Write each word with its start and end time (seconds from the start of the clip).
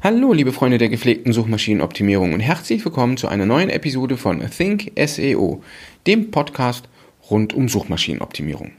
Hallo, 0.00 0.32
liebe 0.32 0.52
Freunde 0.52 0.78
der 0.78 0.90
gepflegten 0.90 1.32
Suchmaschinenoptimierung 1.32 2.32
und 2.32 2.38
herzlich 2.38 2.84
willkommen 2.84 3.16
zu 3.16 3.26
einer 3.26 3.46
neuen 3.46 3.68
Episode 3.68 4.16
von 4.16 4.48
Think 4.48 4.92
SEO, 4.96 5.60
dem 6.06 6.30
Podcast 6.30 6.88
rund 7.28 7.52
um 7.52 7.68
Suchmaschinenoptimierung. 7.68 8.70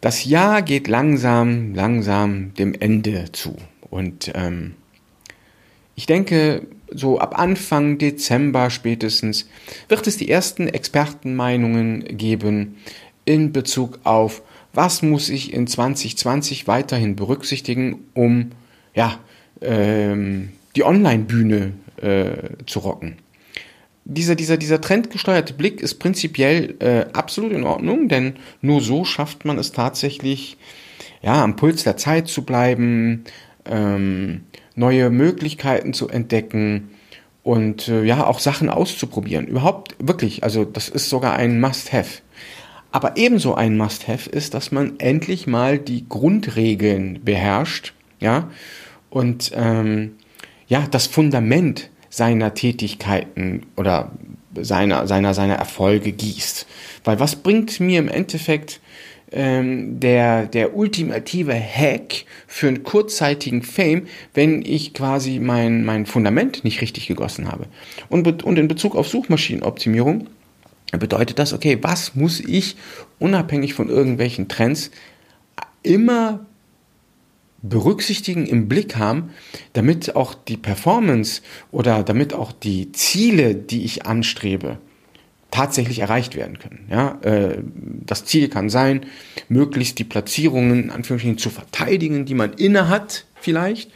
Das 0.00 0.24
Jahr 0.24 0.62
geht 0.62 0.88
langsam, 0.88 1.74
langsam 1.74 2.54
dem 2.54 2.72
Ende 2.72 3.30
zu 3.32 3.58
und 3.90 4.32
ähm, 4.34 4.72
ich 5.96 6.06
denke, 6.06 6.66
so 6.90 7.18
ab 7.18 7.38
Anfang 7.38 7.98
Dezember 7.98 8.70
spätestens 8.70 9.50
wird 9.90 10.06
es 10.06 10.16
die 10.16 10.30
ersten 10.30 10.66
Expertenmeinungen 10.66 12.16
geben 12.16 12.78
in 13.26 13.52
Bezug 13.52 13.98
auf, 14.04 14.40
was 14.72 15.02
muss 15.02 15.28
ich 15.28 15.52
in 15.52 15.66
2020 15.66 16.66
weiterhin 16.66 17.16
berücksichtigen, 17.16 18.06
um 18.14 18.52
ja, 18.94 19.20
ähm, 19.60 20.50
die 20.76 20.84
Online-Bühne 20.84 21.72
äh, 22.00 22.30
zu 22.66 22.80
rocken. 22.80 23.16
Dieser, 24.04 24.34
dieser, 24.34 24.56
dieser 24.56 24.80
trendgesteuerte 24.80 25.52
Blick 25.52 25.80
ist 25.80 25.96
prinzipiell 25.98 26.74
äh, 26.80 27.06
absolut 27.12 27.52
in 27.52 27.64
Ordnung, 27.64 28.08
denn 28.08 28.34
nur 28.60 28.80
so 28.80 29.04
schafft 29.04 29.44
man 29.44 29.58
es 29.58 29.72
tatsächlich, 29.72 30.56
ja, 31.22 31.44
am 31.44 31.56
Puls 31.56 31.84
der 31.84 31.96
Zeit 31.96 32.28
zu 32.28 32.42
bleiben, 32.42 33.24
ähm, 33.66 34.42
neue 34.74 35.10
Möglichkeiten 35.10 35.92
zu 35.92 36.08
entdecken 36.08 36.90
und 37.42 37.88
äh, 37.88 38.02
ja, 38.04 38.26
auch 38.26 38.38
Sachen 38.38 38.68
auszuprobieren. 38.68 39.46
Überhaupt 39.46 39.94
wirklich, 39.98 40.42
also 40.42 40.64
das 40.64 40.88
ist 40.88 41.08
sogar 41.08 41.34
ein 41.36 41.60
Must-Have. 41.60 42.22
Aber 42.92 43.16
ebenso 43.16 43.54
ein 43.54 43.76
Must-Have 43.76 44.28
ist, 44.30 44.54
dass 44.54 44.72
man 44.72 44.98
endlich 44.98 45.46
mal 45.46 45.78
die 45.78 46.08
Grundregeln 46.08 47.20
beherrscht, 47.24 47.94
ja, 48.18 48.50
und 49.10 49.50
ähm, 49.54 50.12
ja, 50.68 50.86
das 50.90 51.06
Fundament 51.06 51.90
seiner 52.08 52.54
Tätigkeiten 52.54 53.66
oder 53.76 54.12
seiner, 54.54 55.06
seiner, 55.06 55.34
seiner 55.34 55.54
Erfolge 55.54 56.12
gießt. 56.12 56.66
Weil 57.04 57.20
was 57.20 57.36
bringt 57.36 57.78
mir 57.80 57.98
im 57.98 58.08
Endeffekt 58.08 58.80
ähm, 59.32 60.00
der, 60.00 60.46
der 60.46 60.76
ultimative 60.76 61.54
Hack 61.54 62.24
für 62.46 62.68
einen 62.68 62.82
kurzzeitigen 62.82 63.62
Fame, 63.62 64.06
wenn 64.34 64.62
ich 64.62 64.92
quasi 64.92 65.38
mein, 65.38 65.84
mein 65.84 66.06
Fundament 66.06 66.64
nicht 66.64 66.80
richtig 66.80 67.06
gegossen 67.06 67.50
habe? 67.50 67.66
Und, 68.08 68.42
und 68.42 68.58
in 68.58 68.68
Bezug 68.68 68.96
auf 68.96 69.08
Suchmaschinenoptimierung 69.08 70.26
bedeutet 70.92 71.38
das, 71.38 71.52
okay, 71.52 71.78
was 71.80 72.16
muss 72.16 72.40
ich 72.40 72.76
unabhängig 73.20 73.74
von 73.74 73.88
irgendwelchen 73.88 74.48
Trends 74.48 74.90
immer 75.82 76.46
berücksichtigen, 77.62 78.46
im 78.46 78.68
Blick 78.68 78.96
haben, 78.96 79.30
damit 79.74 80.16
auch 80.16 80.34
die 80.34 80.56
Performance 80.56 81.42
oder 81.70 82.02
damit 82.02 82.32
auch 82.32 82.52
die 82.52 82.92
Ziele, 82.92 83.54
die 83.54 83.84
ich 83.84 84.06
anstrebe, 84.06 84.78
tatsächlich 85.50 85.98
erreicht 85.98 86.36
werden 86.36 86.58
können. 86.58 86.86
Ja, 86.90 87.18
äh, 87.22 87.58
das 88.06 88.24
Ziel 88.24 88.48
kann 88.48 88.70
sein, 88.70 89.06
möglichst 89.48 89.98
die 89.98 90.04
Platzierungen 90.04 90.84
in 90.84 90.90
Anführungsstrichen 90.90 91.38
zu 91.38 91.50
verteidigen, 91.50 92.24
die 92.24 92.34
man 92.34 92.52
inne 92.54 92.88
hat, 92.88 93.24
vielleicht. 93.40 93.90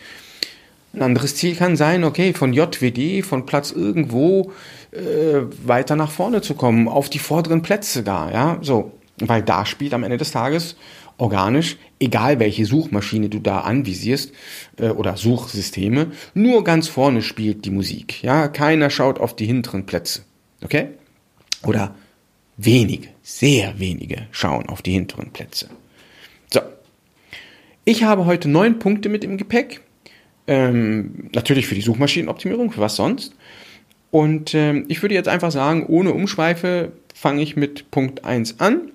Ein 0.93 1.03
anderes 1.03 1.35
Ziel 1.35 1.57
kann 1.57 1.77
sein, 1.77 2.05
okay, 2.05 2.35
von 2.35 2.53
JWD, 2.53 3.25
von 3.25 3.47
Platz 3.47 3.73
irgendwo 3.73 4.53
äh, 4.93 5.41
weiter 5.65 5.97
nach 5.97 6.11
vorne 6.11 6.41
zu 6.41 6.55
kommen, 6.55 6.87
auf 6.89 7.09
die 7.09 7.19
vorderen 7.19 7.63
Plätze 7.63 8.05
gar, 8.05 8.33
ja, 8.33 8.59
so. 8.61 8.93
Weil 9.19 9.43
da 9.43 9.65
spielt 9.65 9.95
am 9.95 10.03
Ende 10.03 10.17
des 10.17 10.33
Tages 10.33 10.77
organisch, 11.19 11.77
egal 12.05 12.39
welche 12.39 12.67
Suchmaschine 12.67 13.29
du 13.29 13.39
da 13.39 13.61
anvisierst 13.61 14.33
äh, 14.79 14.91
oder 14.91 15.17
Suchsysteme, 15.17 16.13
nur 16.35 16.65
ganz 16.65 16.89
vorne 16.89 17.23
spielt 17.23 17.65
die 17.65 17.71
Musik. 17.71 18.23
Ja, 18.23 18.49
keiner 18.49 18.91
schaut 18.91 19.19
auf 19.19 19.35
die 19.35 19.47
hinteren 19.47 19.87
Plätze. 19.87 20.23
Okay? 20.63 20.89
Oder 21.63 21.95
wenige, 22.57 23.09
sehr 23.23 23.79
wenige 23.79 24.27
schauen 24.31 24.69
auf 24.69 24.83
die 24.83 24.93
hinteren 24.93 25.31
Plätze. 25.31 25.69
So. 26.51 26.61
Ich 27.85 28.05
habe 28.05 28.27
heute 28.27 28.49
neun 28.49 28.79
Punkte 28.79 29.09
mit 29.09 29.25
im 29.25 29.37
Gepäck. 29.37 29.81
Ähm, 30.47 31.31
natürlich 31.33 31.67
für 31.67 31.75
die 31.75 31.81
Suchmaschinenoptimierung, 31.81 32.71
für 32.71 32.81
was 32.81 32.97
sonst. 32.97 33.35
Und 34.11 34.55
ähm, 34.55 34.85
ich 34.89 35.03
würde 35.03 35.15
jetzt 35.15 35.29
einfach 35.29 35.51
sagen, 35.51 35.87
ohne 35.87 36.13
Umschweife 36.13 36.93
fange 37.15 37.43
ich 37.43 37.57
mit 37.57 37.91
Punkt 37.91 38.25
1 38.25 38.61
an 38.61 38.93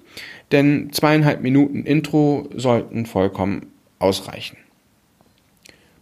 denn 0.52 0.92
zweieinhalb 0.92 1.42
Minuten 1.42 1.84
Intro 1.84 2.50
sollten 2.56 3.06
vollkommen 3.06 3.68
ausreichen. 4.00 4.58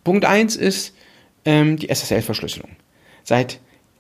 Punkt 0.03 0.25
eins 0.25 0.56
ist 0.56 0.94
ähm, 1.46 1.78
die 1.78 1.90
SSL-Verschlüsselung. 1.90 2.69
Seit, 3.24 3.59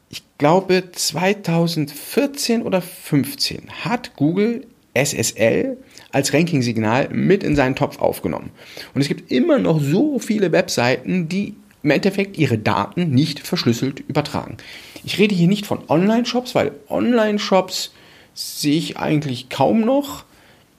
ich 0.09 0.23
glaube, 0.37 0.91
2014 0.91 2.61
oder 2.61 2.81
15 2.81 3.69
hat 3.83 4.15
Google 4.15 4.65
SSL 4.93 5.77
als 6.11 6.33
Ranking-Signal 6.33 7.09
mit 7.09 7.43
in 7.43 7.55
seinen 7.55 7.75
Topf 7.75 7.99
aufgenommen. 7.99 8.51
Und 8.93 9.01
es 9.01 9.07
gibt 9.07 9.31
immer 9.31 9.59
noch 9.59 9.81
so 9.81 10.19
viele 10.19 10.51
Webseiten, 10.51 11.27
die 11.27 11.55
im 11.83 11.91
Endeffekt 11.91 12.37
ihre 12.37 12.57
Daten 12.57 13.11
nicht 13.11 13.39
verschlüsselt 13.39 13.99
übertragen. 13.99 14.57
Ich 15.03 15.19
rede 15.19 15.35
hier 15.35 15.47
nicht 15.47 15.65
von 15.65 15.79
Online-Shops, 15.89 16.55
weil 16.55 16.71
Online-Shops 16.89 17.93
sehe 18.33 18.77
ich 18.77 18.97
eigentlich 18.97 19.49
kaum 19.49 19.81
noch 19.81 20.25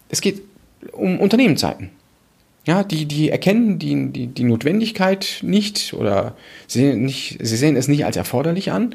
es 0.08 0.20
geht 0.20 0.42
um 0.92 1.20
Unternehmensseiten. 1.20 1.90
Ja, 2.66 2.84
die, 2.84 3.06
die 3.06 3.30
erkennen 3.30 3.78
die, 3.78 4.12
die, 4.12 4.26
die 4.26 4.44
Notwendigkeit 4.44 5.38
nicht 5.42 5.94
oder 5.94 6.36
sehen 6.66 7.04
nicht, 7.04 7.38
sie 7.40 7.56
sehen 7.56 7.76
es 7.76 7.88
nicht 7.88 8.04
als 8.04 8.16
erforderlich 8.16 8.72
an 8.72 8.94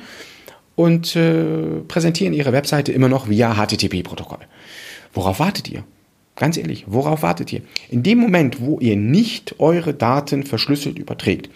und 0.76 1.16
äh, 1.16 1.82
präsentieren 1.88 2.34
ihre 2.34 2.54
Webseite 2.54 2.92
immer 2.92 3.10
noch 3.10 3.30
via 3.30 3.56
HTTP-Protokoll. 3.56 4.40
Worauf 5.14 5.40
wartet 5.40 5.70
ihr? 5.70 5.84
Ganz 6.36 6.58
ehrlich, 6.58 6.86
worauf 6.88 7.22
wartet 7.22 7.54
ihr? 7.54 7.62
In 7.90 8.04
dem 8.04 8.18
Moment, 8.18 8.60
wo 8.60 8.80
ihr 8.80 8.96
nicht 8.96 9.60
eure 9.60 9.94
Daten 9.94 10.44
verschlüsselt 10.44 10.98
überträgt, 10.98 11.50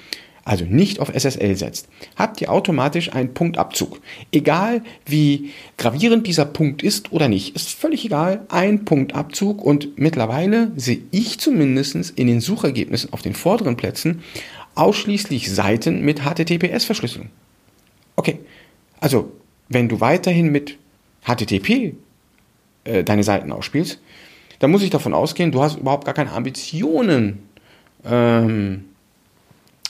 also 0.48 0.66
nicht 0.66 1.00
auf 1.00 1.10
SSL 1.14 1.58
setzt, 1.58 1.90
habt 2.16 2.42
ihr 2.42 2.52
automatisch 2.52 3.14
einen 3.14 3.34
Punktabzug. 3.34 4.00
Egal 4.32 4.82
wie 5.06 5.52
gravierend 5.78 6.26
dieser 6.26 6.46
Punkt 6.46 6.84
ist 6.84 7.12
oder 7.12 7.28
nicht, 7.28 7.56
ist 7.56 7.70
völlig 7.70 8.06
egal, 8.06 8.46
ein 8.48 8.86
Punktabzug 8.86 9.62
und 9.62 10.00
mittlerweile 10.00 10.72
sehe 10.78 11.02
ich 11.12 11.40
zumindest 11.40 12.14
in 12.16 12.28
den 12.28 12.40
Suchergebnissen 12.40 13.12
auf 13.12 13.22
den 13.22 13.34
vorderen 13.34 13.76
Plätzen 13.76 14.24
ausschließlich 14.76 15.52
Seiten 15.52 16.02
mit 16.06 16.22
HTTPS-Verschlüsselung. 16.22 17.28
Okay, 18.16 18.40
also 19.00 19.32
wenn 19.68 19.90
du 19.90 20.00
weiterhin 20.00 20.52
mit 20.52 20.78
HTTP 21.26 21.94
äh, 22.86 23.04
deine 23.04 23.24
Seiten 23.24 23.52
ausspielst, 23.52 24.00
dann 24.60 24.72
muss 24.72 24.82
ich 24.82 24.90
davon 24.90 25.14
ausgehen, 25.14 25.52
du 25.52 25.62
hast 25.62 25.78
überhaupt 25.78 26.06
gar 26.06 26.14
keine 26.14 26.32
Ambitionen, 26.32 27.40
ähm, 28.06 28.86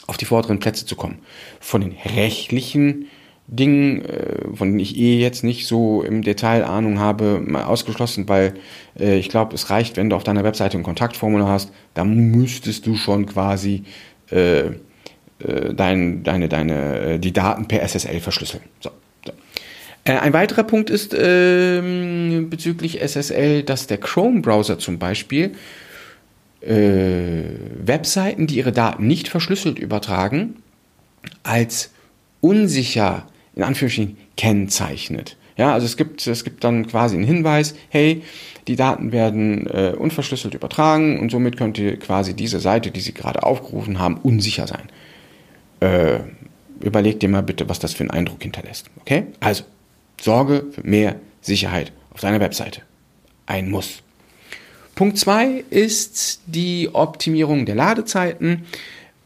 auf 0.08 0.16
die 0.16 0.24
vorderen 0.24 0.58
Plätze 0.58 0.84
zu 0.84 0.96
kommen. 0.96 1.20
Von 1.60 1.82
den 1.82 1.94
rechtlichen 2.16 3.06
Dingen, 3.46 4.04
äh, 4.04 4.54
von 4.54 4.68
denen 4.68 4.80
ich 4.80 4.96
eh 4.96 5.18
jetzt 5.18 5.44
nicht 5.44 5.66
so 5.66 6.02
im 6.02 6.22
Detail 6.22 6.64
Ahnung 6.64 6.98
habe, 6.98 7.40
mal 7.44 7.64
ausgeschlossen, 7.64 8.28
weil 8.28 8.54
äh, 8.98 9.16
ich 9.18 9.28
glaube, 9.28 9.54
es 9.54 9.70
reicht, 9.70 9.96
wenn 9.96 10.10
du 10.10 10.16
auf 10.16 10.24
deiner 10.24 10.44
Webseite 10.44 10.76
ein 10.76 10.82
Kontaktformular 10.82 11.48
hast, 11.48 11.70
da 11.94 12.04
müsstest 12.04 12.86
du 12.86 12.96
schon 12.96 13.26
quasi 13.26 13.84
äh, 14.30 14.64
äh, 14.66 15.72
dein, 15.72 16.24
deine, 16.24 16.48
deine, 16.48 17.00
äh, 17.00 17.18
die 17.18 17.32
Daten 17.32 17.68
per 17.68 17.82
SSL 17.82 18.20
verschlüsseln. 18.20 18.64
So. 18.80 18.90
Äh, 20.04 20.12
ein 20.12 20.32
weiterer 20.32 20.64
Punkt 20.64 20.90
ist 20.90 21.14
ähm, 21.18 22.48
bezüglich 22.50 23.00
SSL, 23.00 23.62
dass 23.62 23.86
der 23.86 23.98
Chrome-Browser 23.98 24.78
zum 24.78 24.98
Beispiel 24.98 25.52
äh, 26.60 27.42
Webseiten, 27.84 28.46
die 28.46 28.56
ihre 28.56 28.72
Daten 28.72 29.06
nicht 29.06 29.28
verschlüsselt 29.28 29.78
übertragen, 29.78 30.56
als 31.42 31.90
unsicher 32.40 33.26
in 33.54 33.62
Anführungsstrichen 33.64 34.16
kennzeichnet. 34.36 35.36
Ja, 35.56 35.72
also 35.72 35.86
es 35.86 35.96
gibt, 35.96 36.24
es 36.24 36.44
gibt 36.44 36.62
dann 36.62 36.86
quasi 36.86 37.16
einen 37.16 37.24
Hinweis, 37.24 37.74
hey, 37.88 38.22
die 38.68 38.76
Daten 38.76 39.10
werden 39.10 39.66
äh, 39.66 39.92
unverschlüsselt 39.98 40.54
übertragen 40.54 41.18
und 41.18 41.30
somit 41.30 41.56
könnte 41.56 41.96
quasi 41.96 42.34
diese 42.34 42.60
Seite, 42.60 42.92
die 42.92 43.00
Sie 43.00 43.12
gerade 43.12 43.42
aufgerufen 43.42 43.98
haben, 43.98 44.18
unsicher 44.18 44.68
sein. 44.68 44.88
Äh, 45.80 46.20
überleg 46.80 47.18
dir 47.18 47.28
mal 47.28 47.42
bitte, 47.42 47.68
was 47.68 47.80
das 47.80 47.92
für 47.92 48.04
einen 48.04 48.12
Eindruck 48.12 48.42
hinterlässt. 48.42 48.88
Okay? 49.00 49.26
Also, 49.40 49.64
sorge 50.20 50.66
für 50.70 50.86
mehr 50.86 51.16
Sicherheit 51.40 51.92
auf 52.10 52.20
deiner 52.20 52.38
Webseite. 52.38 52.82
Ein 53.46 53.68
Muss. 53.68 54.02
Punkt 54.98 55.16
zwei 55.16 55.62
ist 55.70 56.40
die 56.46 56.90
Optimierung 56.92 57.66
der 57.66 57.76
Ladezeiten. 57.76 58.64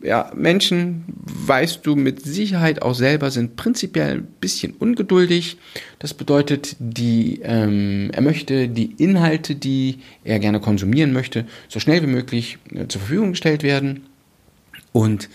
Ja, 0.03 0.31
Menschen, 0.37 1.05
weißt 1.07 1.87
du 1.87 1.97
mit 1.97 2.21
Sicherheit 2.21 2.83
auch 2.83 2.95
selber, 2.95 3.31
sind 3.31 3.57
prinzipiell 3.57 4.19
ein 4.19 4.27
bisschen 4.39 4.75
ungeduldig. 4.75 5.57
Das 5.99 6.13
bedeutet, 6.13 6.77
die, 6.79 7.41
ähm, 7.43 8.11
er 8.13 8.21
möchte 8.21 8.69
die 8.69 8.93
Inhalte, 8.99 9.55
die 9.55 10.01
er 10.25 10.41
gerne 10.41 10.61
konsumieren 10.61 11.15
möchte, 11.15 11.47
so 11.69 11.81
schnell 11.81 12.03
wie 12.03 12.07
möglich 12.07 12.59
äh, 12.75 12.87
zur 12.89 13.01
Verfügung 13.01 13.31
gestellt 13.31 13.63
werden. 13.63 14.03
Und 14.93 15.31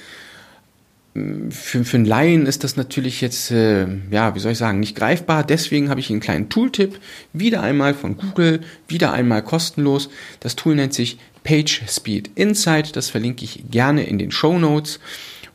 für, 1.49 1.83
für 1.83 1.97
einen 1.97 2.05
Laien 2.05 2.45
ist 2.45 2.63
das 2.63 2.75
natürlich 2.75 3.21
jetzt, 3.21 3.51
äh, 3.51 3.87
ja, 4.11 4.35
wie 4.35 4.39
soll 4.39 4.51
ich 4.53 4.57
sagen, 4.57 4.79
nicht 4.79 4.95
greifbar. 4.95 5.43
Deswegen 5.43 5.89
habe 5.89 5.99
ich 5.99 6.09
einen 6.09 6.19
kleinen 6.19 6.49
Tooltip. 6.49 6.99
Wieder 7.33 7.61
einmal 7.61 7.93
von 7.93 8.17
Google, 8.17 8.61
wieder 8.87 9.13
einmal 9.13 9.43
kostenlos. 9.43 10.09
Das 10.39 10.55
Tool 10.55 10.75
nennt 10.75 10.93
sich 10.93 11.17
PageSpeed 11.43 12.31
Insight. 12.35 12.95
Das 12.95 13.09
verlinke 13.09 13.43
ich 13.43 13.63
gerne 13.69 14.03
in 14.03 14.17
den 14.17 14.31
Show 14.31 14.57
Notes. 14.57 14.99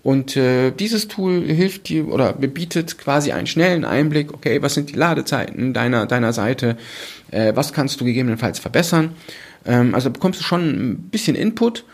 Und 0.02 0.36
äh, 0.36 0.72
dieses 0.72 1.06
Tool 1.06 1.44
hilft 1.44 1.88
dir 1.88 2.08
oder 2.08 2.32
bietet 2.32 2.98
quasi 2.98 3.30
einen 3.32 3.46
schnellen 3.46 3.84
Einblick, 3.84 4.34
okay, 4.34 4.60
was 4.60 4.74
sind 4.74 4.90
die 4.90 4.96
Ladezeiten 4.96 5.72
deiner, 5.72 6.06
deiner 6.06 6.32
Seite, 6.32 6.76
äh, 7.30 7.52
was 7.54 7.72
kannst 7.72 8.00
du 8.00 8.04
gegebenenfalls 8.04 8.58
verbessern. 8.58 9.14
Ähm, 9.64 9.94
also 9.94 10.10
bekommst 10.10 10.40
du 10.40 10.44
schon 10.44 10.62
ein 10.68 10.96
bisschen 11.10 11.36
Input 11.36 11.84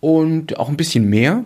und 0.00 0.58
auch 0.58 0.70
ein 0.70 0.78
bisschen 0.78 1.10
mehr. 1.10 1.44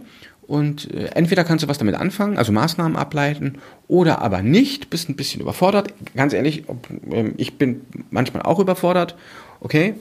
Und 0.52 0.92
äh, 0.92 1.06
entweder 1.14 1.44
kannst 1.44 1.64
du 1.64 1.68
was 1.68 1.78
damit 1.78 1.94
anfangen, 1.94 2.36
also 2.36 2.52
Maßnahmen 2.52 2.94
ableiten, 2.94 3.54
oder 3.88 4.20
aber 4.20 4.42
nicht, 4.42 4.90
bist 4.90 5.08
ein 5.08 5.16
bisschen 5.16 5.40
überfordert. 5.40 5.94
Ganz 6.14 6.34
ehrlich, 6.34 6.64
ähm, 7.10 7.32
ich 7.38 7.56
bin 7.56 7.80
manchmal 8.10 8.42
auch 8.42 8.58
überfordert, 8.58 9.16
okay. 9.60 9.94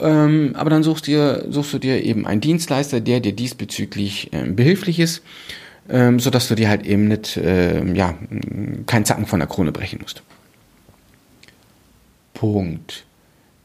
Ähm, 0.00 0.52
aber 0.54 0.70
dann 0.70 0.82
suchst, 0.82 1.08
dir, 1.08 1.44
suchst 1.50 1.74
du 1.74 1.78
dir 1.78 2.02
eben 2.02 2.26
einen 2.26 2.40
Dienstleister, 2.40 3.02
der 3.02 3.20
dir 3.20 3.34
diesbezüglich 3.34 4.30
ähm, 4.32 4.56
behilflich 4.56 4.98
ist, 4.98 5.22
sodass 5.88 6.48
du 6.48 6.54
dir 6.54 6.68
halt 6.68 6.86
eben 6.86 7.08
nicht, 7.08 7.36
ja, 7.36 8.14
keinen 8.86 9.04
Zacken 9.04 9.26
von 9.26 9.40
der 9.40 9.48
Krone 9.48 9.72
brechen 9.72 9.98
musst. 10.00 10.22
Punkt 12.34 13.04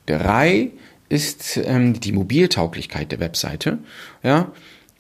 3 0.08 0.72
ist 1.10 1.62
die 1.64 2.12
Mobiltauglichkeit 2.12 3.12
der 3.12 3.20
Webseite. 3.20 3.78
Ja, 4.24 4.52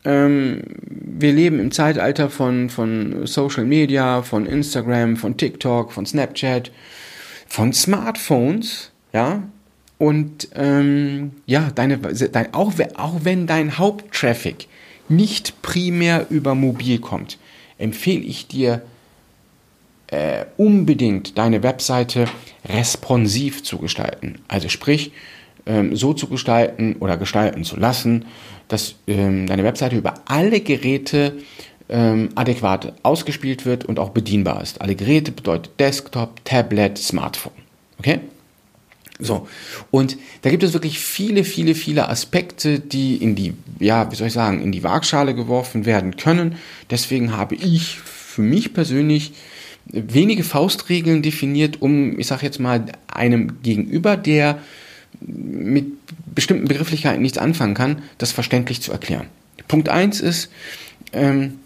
ähm, 0.07 0.61
wir 0.79 1.33
leben 1.33 1.59
im 1.59 1.71
Zeitalter 1.71 2.29
von, 2.29 2.69
von 2.69 3.27
Social 3.27 3.65
Media, 3.65 4.21
von 4.21 4.45
Instagram, 4.45 5.17
von 5.17 5.35
TikTok, 5.35 5.91
von 5.91 6.05
Snapchat, 6.05 6.71
von 7.47 7.73
Smartphones, 7.73 8.91
ja. 9.11 9.43
Und 9.97 10.49
ähm, 10.55 11.31
ja, 11.45 11.71
deine, 11.73 11.97
dein, 11.97 12.53
auch, 12.53 12.71
auch 12.95 13.15
wenn 13.23 13.47
dein 13.47 13.77
Haupttraffic 13.77 14.67
nicht 15.09 15.61
primär 15.61 16.27
über 16.29 16.55
mobil 16.55 16.99
kommt, 16.99 17.37
empfehle 17.77 18.23
ich 18.23 18.47
dir 18.47 18.83
äh, 20.07 20.45
unbedingt 20.55 21.37
deine 21.37 21.63
Webseite 21.63 22.27
responsiv 22.69 23.63
zu 23.63 23.79
gestalten. 23.79 24.35
Also 24.47 24.69
sprich, 24.69 25.11
ähm, 25.67 25.95
so 25.95 26.13
zu 26.13 26.27
gestalten 26.27 26.95
oder 26.99 27.17
gestalten 27.17 27.63
zu 27.63 27.77
lassen, 27.77 28.25
dass 28.67 28.95
ähm, 29.07 29.47
deine 29.47 29.63
Webseite 29.63 29.95
über 29.95 30.15
alle 30.25 30.61
Geräte 30.61 31.33
ähm, 31.89 32.29
adäquat 32.35 32.93
ausgespielt 33.03 33.65
wird 33.65 33.85
und 33.85 33.99
auch 33.99 34.09
bedienbar 34.09 34.61
ist. 34.61 34.81
Alle 34.81 34.95
Geräte 34.95 35.31
bedeutet 35.31 35.79
Desktop, 35.79 36.43
Tablet, 36.43 36.97
Smartphone. 36.97 37.53
Okay? 37.99 38.19
So. 39.19 39.47
Und 39.89 40.17
da 40.41 40.49
gibt 40.49 40.63
es 40.63 40.73
wirklich 40.73 40.99
viele, 40.99 41.43
viele, 41.43 41.75
viele 41.75 42.09
Aspekte, 42.09 42.79
die 42.79 43.15
in 43.15 43.35
die, 43.35 43.53
ja, 43.79 44.11
wie 44.11 44.15
soll 44.15 44.27
ich 44.27 44.33
sagen, 44.33 44.61
in 44.61 44.71
die 44.71 44.83
Waagschale 44.83 45.33
geworfen 45.33 45.85
werden 45.85 46.17
können. 46.17 46.55
Deswegen 46.89 47.35
habe 47.35 47.55
ich 47.55 47.97
für 47.97 48.41
mich 48.41 48.73
persönlich 48.73 49.33
wenige 49.85 50.43
Faustregeln 50.43 51.21
definiert, 51.21 51.81
um, 51.81 52.19
ich 52.19 52.27
sage 52.27 52.45
jetzt 52.45 52.59
mal, 52.59 52.85
einem 53.07 53.61
Gegenüber, 53.63 54.17
der 54.17 54.59
mit 55.21 55.85
bestimmten 56.33 56.67
Begrifflichkeiten 56.67 57.21
nichts 57.21 57.37
anfangen 57.37 57.73
kann, 57.73 58.01
das 58.17 58.31
verständlich 58.31 58.81
zu 58.81 58.91
erklären. 58.91 59.27
Punkt 59.67 59.89
eins 59.89 60.21
ist, 60.21 60.49
ähm, 61.13 61.59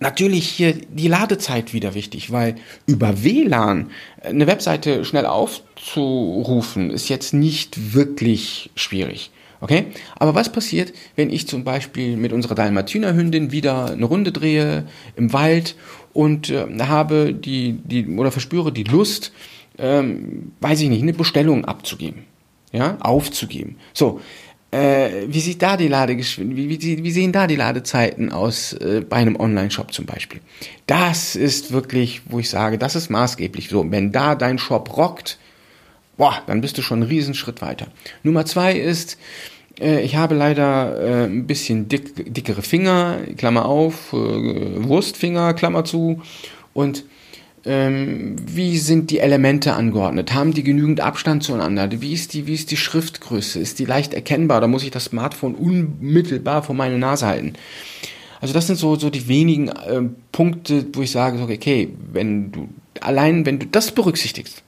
natürlich 0.00 0.48
hier 0.48 0.74
die 0.74 1.08
Ladezeit 1.08 1.72
wieder 1.72 1.94
wichtig, 1.94 2.30
weil 2.30 2.56
über 2.86 3.22
WLAN 3.22 3.90
eine 4.22 4.46
Webseite 4.46 5.04
schnell 5.04 5.26
aufzurufen 5.26 6.90
ist 6.90 7.08
jetzt 7.08 7.32
nicht 7.32 7.94
wirklich 7.94 8.70
schwierig. 8.74 9.30
Okay? 9.60 9.86
Aber 10.16 10.34
was 10.34 10.52
passiert, 10.52 10.92
wenn 11.14 11.30
ich 11.30 11.48
zum 11.48 11.64
Beispiel 11.64 12.16
mit 12.16 12.32
unserer 12.32 12.54
Dalmatinerhündin 12.54 13.52
wieder 13.52 13.92
eine 13.92 14.04
Runde 14.04 14.32
drehe 14.32 14.86
im 15.16 15.32
Wald 15.32 15.76
und 16.12 16.50
äh, 16.50 16.66
habe 16.80 17.32
die, 17.32 17.78
die, 17.84 18.06
oder 18.06 18.30
verspüre 18.30 18.72
die 18.72 18.84
Lust, 18.84 19.32
ähm, 19.78 20.52
weiß 20.60 20.80
ich 20.82 20.88
nicht, 20.88 21.02
eine 21.02 21.12
Bestellung 21.12 21.64
abzugeben 21.64 22.24
ja, 22.72 22.96
aufzugeben. 23.00 23.76
So, 23.92 24.20
äh, 24.70 25.26
wie 25.28 25.40
sieht 25.40 25.62
da 25.62 25.76
die 25.76 25.88
Ladegeschwindigkeit, 25.88 26.68
wie, 26.68 26.82
wie, 26.82 27.04
wie, 27.04 27.10
sehen 27.10 27.32
da 27.32 27.46
die 27.46 27.56
Ladezeiten 27.56 28.32
aus 28.32 28.72
äh, 28.74 29.02
bei 29.08 29.16
einem 29.16 29.36
Online-Shop 29.36 29.92
zum 29.92 30.06
Beispiel? 30.06 30.40
Das 30.86 31.36
ist 31.36 31.72
wirklich, 31.72 32.22
wo 32.26 32.40
ich 32.40 32.50
sage, 32.50 32.76
das 32.76 32.96
ist 32.96 33.08
maßgeblich 33.08 33.68
so. 33.68 33.90
Wenn 33.90 34.12
da 34.12 34.34
dein 34.34 34.58
Shop 34.58 34.96
rockt, 34.96 35.38
boah, 36.16 36.42
dann 36.46 36.60
bist 36.60 36.76
du 36.78 36.82
schon 36.82 37.02
einen 37.02 37.08
Riesenschritt 37.08 37.62
weiter. 37.62 37.86
Nummer 38.22 38.44
zwei 38.44 38.74
ist, 38.74 39.18
äh, 39.80 40.00
ich 40.02 40.16
habe 40.16 40.34
leider 40.34 41.00
äh, 41.00 41.24
ein 41.24 41.46
bisschen 41.46 41.88
dick, 41.88 42.34
dickere 42.34 42.62
Finger, 42.62 43.18
Klammer 43.36 43.66
auf, 43.66 44.12
äh, 44.12 44.16
Wurstfinger, 44.16 45.54
Klammer 45.54 45.84
zu 45.84 46.22
und 46.74 47.04
ähm, 47.66 48.36
wie 48.46 48.78
sind 48.78 49.10
die 49.10 49.18
Elemente 49.18 49.74
angeordnet? 49.74 50.32
Haben 50.32 50.54
die 50.54 50.62
genügend 50.62 51.00
Abstand 51.00 51.42
zueinander? 51.42 51.90
Wie 52.00 52.12
ist 52.12 52.32
die, 52.32 52.46
wie 52.46 52.54
ist 52.54 52.70
die 52.70 52.76
Schriftgröße? 52.76 53.58
Ist 53.58 53.80
die 53.80 53.84
leicht 53.84 54.14
erkennbar? 54.14 54.60
Da 54.60 54.68
muss 54.68 54.84
ich 54.84 54.92
das 54.92 55.06
Smartphone 55.06 55.56
unmittelbar 55.56 56.62
vor 56.62 56.76
meine 56.76 56.98
Nase 56.98 57.26
halten. 57.26 57.54
Also 58.40 58.54
das 58.54 58.68
sind 58.68 58.76
so, 58.76 58.94
so 58.96 59.10
die 59.10 59.26
wenigen 59.26 59.68
äh, 59.68 60.02
Punkte, 60.30 60.86
wo 60.92 61.02
ich 61.02 61.10
sage, 61.10 61.42
okay, 61.42 61.88
wenn 62.12 62.52
du, 62.52 62.68
allein 63.00 63.44
wenn 63.46 63.58
du 63.58 63.66
das 63.66 63.90
berücksichtigst, 63.90 64.62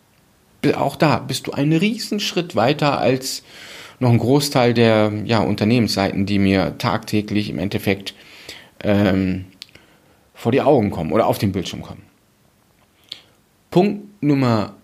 auch 0.75 0.97
da 0.97 1.19
bist 1.19 1.47
du 1.47 1.53
einen 1.53 1.73
riesen 1.73 2.19
Schritt 2.19 2.57
weiter 2.57 2.99
als 2.99 3.45
noch 4.01 4.11
ein 4.11 4.19
Großteil 4.19 4.75
der 4.75 5.13
ja, 5.25 5.39
Unternehmensseiten, 5.39 6.27
die 6.27 6.39
mir 6.41 6.79
tagtäglich 6.79 7.49
im 7.49 7.59
Endeffekt 7.59 8.15
ähm, 8.83 9.45
vor 10.35 10.51
die 10.51 10.63
Augen 10.63 10.91
kommen 10.91 11.13
oder 11.13 11.27
auf 11.27 11.39
den 11.39 11.53
Bildschirm 11.53 11.83
kommen. 11.83 12.08
Punkt 13.71 14.23
Nummer 14.23 14.75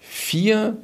vier 0.00 0.76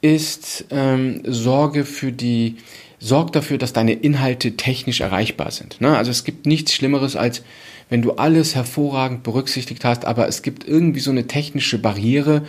ist 0.00 0.66
ähm, 0.70 1.22
Sorge 1.24 1.84
für 1.84 2.12
die, 2.12 2.56
sorg 2.98 3.32
dafür, 3.32 3.58
dass 3.58 3.72
deine 3.72 3.92
Inhalte 3.92 4.56
technisch 4.56 5.00
erreichbar 5.00 5.50
sind. 5.50 5.80
Ne? 5.80 5.96
Also 5.96 6.10
es 6.10 6.24
gibt 6.24 6.46
nichts 6.46 6.72
Schlimmeres 6.72 7.16
als 7.16 7.42
wenn 7.88 8.02
du 8.02 8.12
alles 8.12 8.54
hervorragend 8.54 9.22
berücksichtigt 9.22 9.84
hast, 9.84 10.04
aber 10.04 10.28
es 10.28 10.42
gibt 10.42 10.66
irgendwie 10.66 11.00
so 11.00 11.10
eine 11.10 11.26
technische 11.26 11.78
Barriere, 11.78 12.42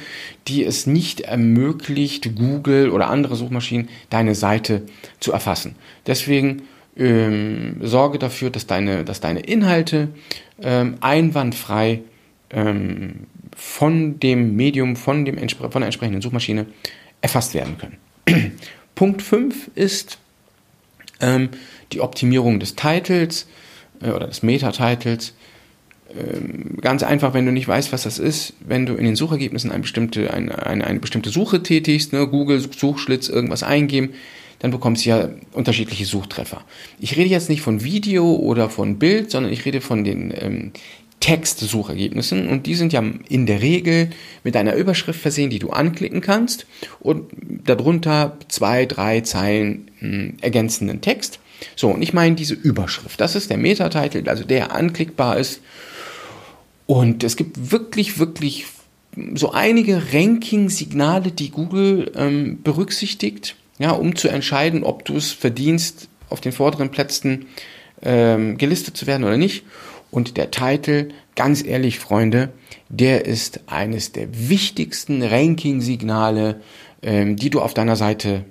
die 0.47 0.65
es 0.65 0.85
nicht 0.85 1.21
ermöglicht, 1.21 2.35
Google 2.35 2.89
oder 2.89 3.09
andere 3.09 3.35
Suchmaschinen 3.35 3.89
deine 4.09 4.35
Seite 4.35 4.83
zu 5.19 5.31
erfassen. 5.31 5.75
Deswegen 6.07 6.63
ähm, 6.97 7.77
sorge 7.81 8.19
dafür, 8.19 8.49
dass 8.49 8.67
deine, 8.67 9.05
dass 9.05 9.21
deine 9.21 9.39
Inhalte 9.39 10.09
ähm, 10.61 10.97
einwandfrei 10.99 12.01
ähm, 12.49 13.27
von 13.55 14.19
dem 14.19 14.55
Medium, 14.55 14.95
von, 14.95 15.25
dem, 15.25 15.37
von 15.37 15.81
der 15.81 15.85
entsprechenden 15.85 16.21
Suchmaschine 16.21 16.65
erfasst 17.21 17.53
werden 17.53 17.77
können. 17.77 18.57
Punkt 18.95 19.21
5 19.21 19.71
ist 19.75 20.17
ähm, 21.21 21.49
die 21.91 22.01
Optimierung 22.01 22.59
des 22.59 22.75
Titles 22.75 23.47
äh, 24.01 24.11
oder 24.11 24.27
des 24.27 24.43
Meta-Titles. 24.43 25.33
Ähm, 26.17 26.77
ganz 26.81 27.03
einfach, 27.03 27.33
wenn 27.33 27.45
du 27.45 27.51
nicht 27.51 27.67
weißt, 27.67 27.91
was 27.91 28.03
das 28.03 28.19
ist, 28.19 28.53
wenn 28.59 28.85
du 28.85 28.95
in 28.95 29.05
den 29.05 29.15
Suchergebnissen 29.15 29.71
eine 29.71 29.81
bestimmte, 29.81 30.33
eine, 30.33 30.65
eine, 30.65 30.85
eine 30.85 30.99
bestimmte 30.99 31.29
Suche 31.29 31.61
tätigst, 31.61 32.13
ne, 32.13 32.27
Google, 32.27 32.59
Suchschlitz, 32.59 33.29
irgendwas 33.29 33.63
eingeben, 33.63 34.13
dann 34.59 34.71
bekommst 34.71 35.05
du 35.05 35.09
ja 35.09 35.29
unterschiedliche 35.53 36.05
Suchtreffer. 36.05 36.61
Ich 36.99 37.15
rede 37.15 37.29
jetzt 37.29 37.49
nicht 37.49 37.61
von 37.61 37.83
Video 37.83 38.35
oder 38.35 38.69
von 38.69 38.99
Bild, 38.99 39.31
sondern 39.31 39.53
ich 39.53 39.63
rede 39.65 39.79
von 39.81 40.03
den 40.03 40.33
ähm, 40.37 40.71
Textsuchergebnissen 41.19 42.47
und 42.47 42.65
die 42.65 42.75
sind 42.75 42.93
ja 42.93 43.03
in 43.27 43.45
der 43.45 43.61
Regel 43.61 44.09
mit 44.43 44.55
einer 44.55 44.75
Überschrift 44.75 45.19
versehen, 45.19 45.49
die 45.49 45.59
du 45.59 45.69
anklicken 45.69 46.21
kannst 46.21 46.65
und 46.99 47.31
darunter 47.65 48.37
zwei, 48.47 48.85
drei 48.85 49.21
Zeilen 49.21 49.91
mh, 49.99 50.09
hm, 50.09 50.37
ergänzenden 50.41 51.01
Text. 51.01 51.39
So, 51.75 51.89
und 51.89 52.01
ich 52.01 52.13
meine 52.13 52.35
diese 52.35 52.53
Überschrift. 52.53 53.19
Das 53.19 53.35
ist 53.35 53.49
der 53.49 53.57
Metatitel, 53.57 54.27
also 54.29 54.45
der 54.45 54.73
anklickbar 54.73 55.37
ist. 55.37 55.61
Und 56.85 57.23
es 57.23 57.35
gibt 57.35 57.71
wirklich, 57.71 58.17
wirklich 58.17 58.65
so 59.35 59.51
einige 59.51 60.01
Ranking-Signale, 60.13 61.31
die 61.31 61.51
Google 61.51 62.11
ähm, 62.15 62.61
berücksichtigt, 62.63 63.55
ja, 63.77 63.91
um 63.91 64.15
zu 64.15 64.29
entscheiden, 64.29 64.83
ob 64.83 65.05
du 65.05 65.17
es 65.17 65.31
verdienst, 65.31 66.09
auf 66.29 66.41
den 66.41 66.51
vorderen 66.51 66.89
Plätzen 66.91 67.47
ähm, 68.01 68.57
gelistet 68.57 68.95
zu 68.97 69.07
werden 69.07 69.23
oder 69.23 69.37
nicht. 69.37 69.63
Und 70.11 70.37
der 70.37 70.51
Titel, 70.51 71.09
ganz 71.35 71.63
ehrlich, 71.63 71.99
Freunde, 71.99 72.49
der 72.89 73.25
ist 73.25 73.61
eines 73.67 74.11
der 74.11 74.27
wichtigsten 74.49 75.21
Ranking-Signale, 75.21 76.61
ähm, 77.01 77.35
die 77.35 77.49
du 77.49 77.61
auf 77.61 77.73
deiner 77.73 77.95
Seite 77.95 78.45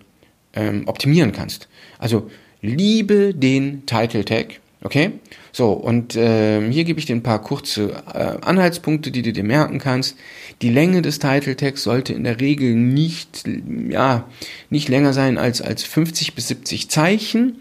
ähm, 0.55 0.85
optimieren 0.87 1.33
kannst. 1.33 1.69
Also 1.99 2.31
liebe 2.63 3.35
den 3.35 3.87
Title 3.87 4.25
Tag, 4.25 4.61
Okay? 4.83 5.13
So, 5.51 5.73
und 5.73 6.15
äh, 6.15 6.71
hier 6.71 6.85
gebe 6.85 7.01
ich 7.01 7.07
dir 7.07 7.17
ein 7.17 7.23
paar 7.23 7.43
kurze 7.43 8.03
äh, 8.15 8.45
Anhaltspunkte, 8.45 9.11
die 9.11 9.23
du 9.23 9.33
dir 9.33 9.43
merken 9.43 9.79
kannst. 9.79 10.17
Die 10.63 10.71
Länge 10.71 11.03
des 11.03 11.19
Title 11.19 11.57
Tags 11.57 11.83
sollte 11.83 12.13
in 12.13 12.23
der 12.23 12.41
Regel 12.41 12.75
nicht, 12.75 13.45
ja, 13.89 14.29
nicht 14.71 14.89
länger 14.89 15.13
sein 15.13 15.37
als, 15.37 15.61
als 15.61 15.83
50 15.83 16.35
bis 16.35 16.49
70 16.49 16.89
Zeichen. 16.91 17.61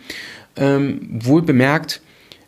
Ähm, 0.55 1.07
wohl 1.09 1.41
bemerkt, 1.41 2.01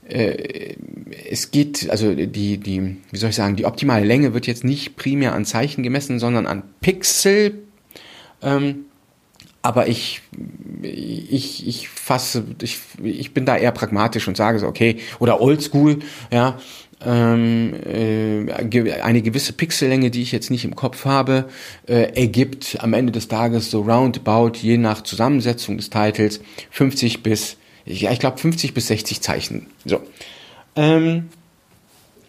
es 0.09 1.51
geht, 1.51 1.89
also 1.89 2.13
die, 2.15 2.57
die, 2.57 2.97
wie 3.11 3.17
soll 3.17 3.29
ich 3.29 3.35
sagen, 3.35 3.55
die 3.55 3.65
optimale 3.65 4.05
Länge 4.05 4.33
wird 4.33 4.47
jetzt 4.47 4.63
nicht 4.63 4.95
primär 4.95 5.33
an 5.33 5.45
Zeichen 5.45 5.83
gemessen, 5.83 6.19
sondern 6.19 6.47
an 6.47 6.63
Pixel. 6.81 7.59
Ähm, 8.41 8.85
aber 9.61 9.87
ich, 9.87 10.21
ich, 10.81 11.67
ich 11.67 11.89
fasse, 11.89 12.45
ich, 12.61 12.79
ich 13.03 13.33
bin 13.33 13.45
da 13.45 13.57
eher 13.57 13.71
pragmatisch 13.71 14.27
und 14.27 14.37
sage 14.37 14.59
so, 14.59 14.67
okay, 14.67 14.97
oder 15.19 15.41
oldschool, 15.41 15.99
ja, 16.31 16.57
ähm, 17.05 17.73
äh, 17.85 18.51
eine 18.51 19.21
gewisse 19.21 19.53
Pixellänge, 19.53 20.11
die 20.11 20.21
ich 20.21 20.31
jetzt 20.31 20.49
nicht 20.49 20.65
im 20.65 20.75
Kopf 20.75 21.05
habe, 21.05 21.49
äh, 21.87 22.13
ergibt 22.13 22.77
am 22.79 22.93
Ende 22.93 23.11
des 23.11 23.27
Tages 23.27 23.71
so 23.71 23.81
roundabout, 23.81 24.57
je 24.61 24.77
nach 24.77 25.01
Zusammensetzung 25.03 25.77
des 25.77 25.89
Titels, 25.89 26.41
50 26.71 27.23
bis, 27.23 27.57
ja, 27.89 28.11
ich 28.11 28.19
glaube 28.19 28.37
50 28.37 28.73
bis 28.73 28.87
60 28.87 29.21
Zeichen. 29.21 29.67
So. 29.85 30.01
Ähm, 30.75 31.29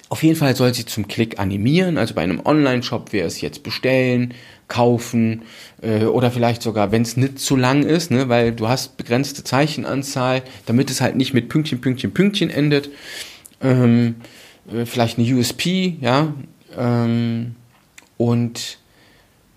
auf 0.09 0.23
jeden 0.23 0.37
Fall 0.37 0.57
soll 0.57 0.75
sie 0.75 0.87
zum 0.87 1.07
Klick 1.07 1.39
animieren, 1.39 1.97
also 1.97 2.15
bei 2.15 2.23
einem 2.23 2.41
Online-Shop 2.45 3.13
wäre 3.13 3.29
es 3.29 3.41
jetzt 3.41 3.63
bestellen, 3.63 4.35
kaufen 4.67 5.43
äh, 5.83 6.05
oder 6.05 6.31
vielleicht 6.31 6.63
sogar, 6.63 6.91
wenn 6.91 7.03
es 7.03 7.17
nicht 7.17 7.39
zu 7.39 7.55
lang 7.55 7.85
ist, 7.85 8.11
ne, 8.11 8.29
weil 8.29 8.53
du 8.53 8.69
hast 8.69 8.97
begrenzte 8.97 9.45
Zeichenanzahl, 9.45 10.43
damit 10.67 10.91
es 10.91 11.01
halt 11.01 11.15
nicht 11.15 11.33
mit 11.33 11.49
Pünktchen, 11.49 11.81
Pünktchen, 11.81 12.13
Pünktchen 12.13 12.51
endet. 12.51 12.91
Ähm, 13.63 14.17
äh, 14.73 14.85
vielleicht 14.87 15.19
eine 15.19 15.33
USP, 15.33 15.97
ja, 16.01 16.33
ähm, 16.77 17.55
und 18.17 18.79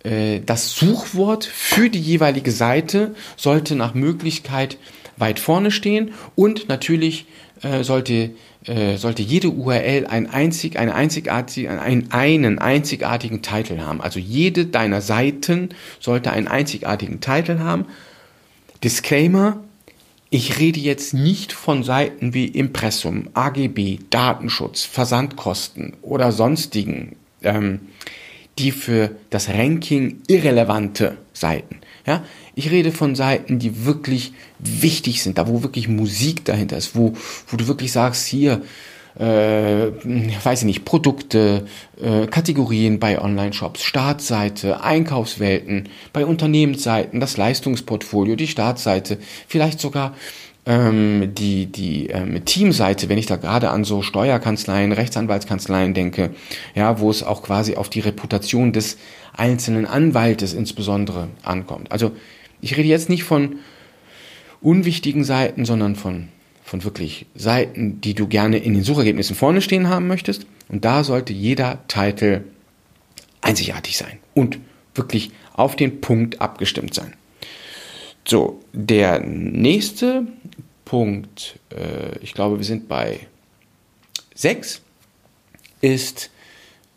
äh, 0.04 0.42
das 0.46 0.76
Suchwort 0.76 1.46
für 1.46 1.90
die 1.90 2.00
jeweilige 2.00 2.52
Seite 2.52 3.16
sollte 3.38 3.76
nach 3.76 3.94
Möglichkeit 3.94 4.78
weit 5.18 5.40
vorne 5.40 5.72
stehen 5.72 6.12
und 6.36 6.70
natürlich 6.70 7.26
äh, 7.62 7.84
sollte, 7.84 8.32
äh, 8.66 8.98
sollte 8.98 9.22
jede 9.22 9.50
URL 9.50 10.06
ein 10.08 10.30
einzig, 10.30 10.78
eine 10.78 10.94
einzigartige, 10.96 11.70
einen, 11.82 12.12
einen 12.12 12.60
einzigartigen 12.60 13.42
Titel 13.42 13.80
haben. 13.80 14.02
Also 14.02 14.20
jede 14.20 14.66
deiner 14.66 15.02
Seiten 15.02 15.70
sollte 16.00 16.32
einen 16.32 16.48
einzigartigen 16.48 17.22
Titel 17.22 17.60
haben. 17.60 17.86
Disclaimer, 18.84 19.64
ich 20.30 20.60
rede 20.60 20.80
jetzt 20.80 21.14
nicht 21.14 21.54
von 21.54 21.84
Seiten 21.84 22.34
wie 22.34 22.48
Impressum, 22.48 23.30
AGB, 23.34 24.00
Datenschutz, 24.10 24.84
Versandkosten 24.84 25.94
oder 26.02 26.32
sonstigen, 26.32 27.16
ähm, 27.44 27.80
die 28.60 28.72
für 28.72 29.12
das 29.30 29.50
Ranking 29.50 30.22
irrelevante 30.28 31.18
Seiten. 31.34 31.80
Ja, 32.06 32.24
ich 32.54 32.70
rede 32.70 32.92
von 32.92 33.16
Seiten, 33.16 33.60
die 33.60 33.86
wirklich 33.86 34.34
wichtig 34.60 35.24
sind, 35.24 35.38
da 35.38 35.48
wo 35.48 35.64
wirklich 35.64 35.88
Musik 35.88 36.46
dahinter 36.46 36.78
ist, 36.78 36.96
wo, 36.96 37.14
wo 37.48 37.58
du 37.58 37.68
wirklich 37.68 37.92
sagst, 37.92 38.28
hier, 38.28 38.62
äh, 39.18 39.92
weiß 40.44 40.60
ich 40.60 40.66
nicht, 40.66 40.86
Produkte, 40.86 41.66
äh, 42.02 42.28
Kategorien 42.28 43.00
bei 43.00 43.22
Online-Shops, 43.22 43.84
Startseite, 43.84 44.84
Einkaufswelten, 44.84 45.90
bei 46.12 46.26
Unternehmensseiten, 46.26 47.20
das 47.20 47.38
Leistungsportfolio, 47.38 48.36
die 48.36 48.48
Startseite, 48.48 49.18
vielleicht 49.48 49.80
sogar 49.80 50.14
ähm, 50.66 51.34
die, 51.36 51.66
die 51.66 52.08
ähm, 52.08 52.44
Teamseite, 52.46 53.10
wenn 53.10 53.18
ich 53.18 53.26
da 53.26 53.36
gerade 53.36 53.70
an 53.70 53.84
so 53.84 54.02
Steuerkanzleien, 54.02 54.92
Rechtsanwaltskanzleien 54.92 55.94
denke, 55.94 56.32
ja, 56.74 57.00
wo 57.00 57.10
es 57.10 57.24
auch 57.24 57.44
quasi 57.44 57.76
auf 57.76 57.90
die 57.90 58.00
Reputation 58.00 58.72
des 58.72 58.98
einzelnen 59.36 59.86
Anwaltes 59.86 60.54
insbesondere 60.54 61.28
ankommt. 61.44 61.92
Also 61.92 62.12
ich 62.62 62.78
rede 62.78 62.88
jetzt 62.88 63.10
nicht 63.10 63.24
von 63.24 63.58
unwichtigen 64.62 65.26
Seiten, 65.26 65.66
sondern 65.66 65.96
von, 65.96 66.30
von 66.64 66.84
wirklich 66.86 67.26
Seiten, 67.36 68.00
die 68.00 68.14
du 68.14 68.28
gerne 68.28 68.58
in 68.58 68.74
den 68.74 68.84
Suchergebnissen 68.84 69.36
vorne 69.36 69.62
stehen 69.62 69.90
haben 69.90 70.08
möchtest. 70.08 70.46
Und 70.70 70.86
da 70.86 71.04
sollte 71.04 71.34
jeder 71.34 71.80
Titel 71.90 72.42
einzigartig 73.42 73.98
sein 73.98 74.20
und 74.34 74.60
wirklich 74.96 75.32
auf 75.54 75.76
den 75.76 76.00
Punkt 76.00 76.40
abgestimmt 76.40 76.94
sein. 76.94 77.14
So, 78.26 78.62
der 78.72 79.20
nächste 79.20 80.28
Punkt, 80.86 81.60
äh, 81.70 82.18
ich 82.22 82.34
glaube, 82.34 82.58
wir 82.58 82.66
sind 82.66 82.88
bei 82.88 83.20
6, 84.36 84.82
ist 85.82 86.30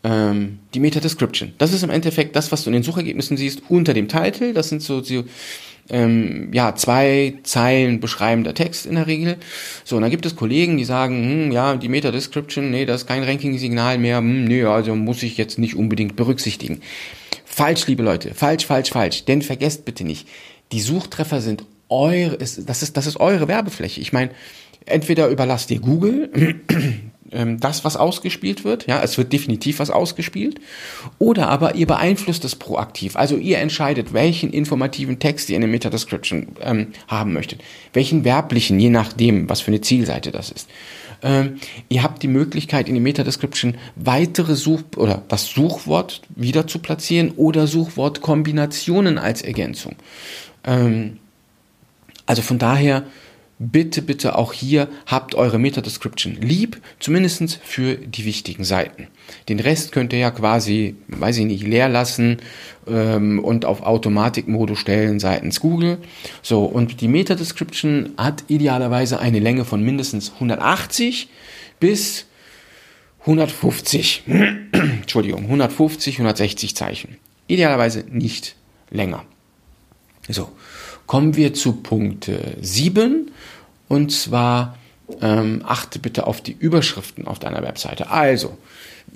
ähm, 0.05 0.61
die 0.73 0.81
Meta-Description. 0.81 1.53
Das 1.59 1.73
ist 1.73 1.83
im 1.83 1.91
Endeffekt 1.91 2.37
das, 2.37 2.53
was 2.53 2.63
du 2.63 2.71
in 2.71 2.75
den 2.75 2.83
Suchergebnissen 2.85 3.37
siehst 3.37 3.63
unter 3.69 3.93
dem 3.93 4.09
Titel. 4.09 4.53
Das 4.53 4.69
sind 4.69 4.83
so, 4.83 5.03
so 5.03 5.25
ähm, 5.91 6.51
ja, 6.53 6.75
zwei 6.77 7.35
Zeilen 7.43 8.01
beschreibender 8.01 8.55
Text 8.55 8.87
in 8.87 8.95
der 8.95 9.07
Regel. 9.07 9.37
So, 9.85 9.97
und 9.97 10.03
dann 10.03 10.11
gibt 10.11 10.27
es 10.27 10.37
Kollegen, 10.37 10.77
die 10.77 10.85
sagen, 10.85 11.47
hm, 11.47 11.53
ja, 11.53 11.77
die 11.77 11.89
Meta-Description, 11.89 12.71
nee, 12.71 12.87
das 12.87 13.03
ist 13.03 13.07
kein 13.09 13.25
Ranking-Signal 13.25 13.99
mehr, 13.99 14.19
hm, 14.19 14.45
nee, 14.45 14.65
also 14.65 14.95
muss 14.95 15.23
ich 15.23 15.37
jetzt 15.37 15.59
nicht 15.59 15.75
unbedingt 15.75 16.17
berücksichtigen. 16.17 16.83
Falsch, 17.45 17.87
liebe 17.87 18.03
Leute, 18.03 18.35
falsch, 18.35 18.67
falsch, 18.67 18.91
falsch. 18.91 19.25
Denn 19.25 19.43
vergesst 19.43 19.85
bitte 19.85 20.05
nicht, 20.05 20.29
die 20.73 20.81
Suchtreffer 20.81 21.41
sind 21.41 21.65
eure, 21.89 22.37
das 22.39 22.59
ist, 22.59 22.97
das 22.97 23.07
ist 23.07 23.19
eure 23.19 23.49
Werbefläche. 23.49 24.01
Ich 24.01 24.13
meine, 24.13 24.31
entweder 24.85 25.29
überlasst 25.29 25.71
ihr 25.71 25.81
Google 25.81 26.31
ähm, 27.33 27.61
das, 27.61 27.85
was 27.85 27.97
ausgespielt 27.97 28.65
wird, 28.65 28.87
ja, 28.87 29.03
es 29.03 29.19
wird 29.19 29.33
definitiv 29.33 29.79
was 29.79 29.91
ausgespielt, 29.91 30.61
oder 31.19 31.49
aber 31.49 31.75
ihr 31.75 31.87
beeinflusst 31.87 32.45
es 32.45 32.57
proaktiv. 32.57 33.17
Also 33.17 33.37
ihr 33.37 33.59
entscheidet, 33.59 34.13
welchen 34.13 34.53
informativen 34.53 35.19
Text 35.19 35.51
ihr 35.51 35.57
in 35.57 35.63
der 35.63 35.71
Meta-Description 35.71 36.49
ähm, 36.61 36.89
haben 37.09 37.33
möchtet, 37.33 37.63
welchen 37.93 38.25
werblichen, 38.25 38.81
je 38.81 38.91
nachdem, 38.91 39.49
was 39.49 39.61
für 39.61 39.69
eine 39.69 39.81
Zielseite 39.81 40.33
das 40.33 40.51
ist. 40.51 40.69
Ähm, 41.23 41.57
ihr 41.89 42.03
habt 42.03 42.23
die 42.23 42.29
Möglichkeit 42.29 42.89
in 42.89 42.95
die 42.95 43.01
Meta-Description 43.01 43.77
weitere 43.95 44.55
Such- 44.55 44.97
oder 44.97 45.23
das 45.29 45.47
Suchwort 45.47 46.21
wieder 46.35 46.67
zu 46.67 46.79
platzieren 46.79 47.33
oder 47.37 47.67
Suchwortkombinationen 47.67 49.19
als 49.19 49.41
Ergänzung. 49.41 49.97
Ähm, 50.67 51.19
also 52.27 52.43
von 52.43 52.59
daher, 52.59 53.05
bitte, 53.59 54.03
bitte 54.03 54.37
auch 54.37 54.53
hier 54.53 54.89
habt 55.07 55.35
eure 55.35 55.59
Meta-Description 55.59 56.35
lieb, 56.35 56.81
zumindest 57.01 57.59
für 57.65 57.95
die 57.97 58.25
wichtigen 58.25 58.65
Seiten. 58.65 59.09
Den 59.49 59.61
Rest 59.61 59.93
könnt 59.93 60.13
ihr 60.13 60.19
ja 60.19 60.31
quasi, 60.31 60.97
weiß 61.09 61.39
ich 61.39 61.47
nicht, 61.47 61.67
leer 61.67 61.89
lassen 61.89 62.39
ähm, 62.87 63.39
und 63.43 63.65
auf 63.65 63.83
Automatikmodus 63.83 64.79
stellen 64.79 65.21
seitens 65.21 65.61
Google. 65.61 65.99
So, 66.43 66.65
und 66.65 67.01
die 67.01 67.09
Meta-Description 67.09 68.11
hat 68.17 68.45
idealerweise 68.49 69.21
eine 69.21 69.39
Länge 69.39 69.65
von 69.65 69.83
mindestens 69.83 70.33
180 70.35 71.29
bis 71.81 72.27
150, 73.21 74.25
Entschuldigung, 74.73 75.45
150, 75.45 76.17
160 76.17 76.77
Zeichen. 76.77 77.17
Idealerweise 77.49 78.05
nicht 78.09 78.55
länger. 78.91 79.25
So, 80.29 80.51
kommen 81.07 81.37
wir 81.37 81.55
zu 81.55 81.73
Punkt 81.73 82.31
7 82.61 83.31
und 83.89 84.13
zwar 84.13 84.77
ähm, 85.21 85.63
achte 85.65 85.99
bitte 85.99 86.27
auf 86.27 86.41
die 86.41 86.57
Überschriften 86.59 87.27
auf 87.27 87.39
deiner 87.39 87.63
Webseite. 87.63 88.11
Also, 88.11 88.59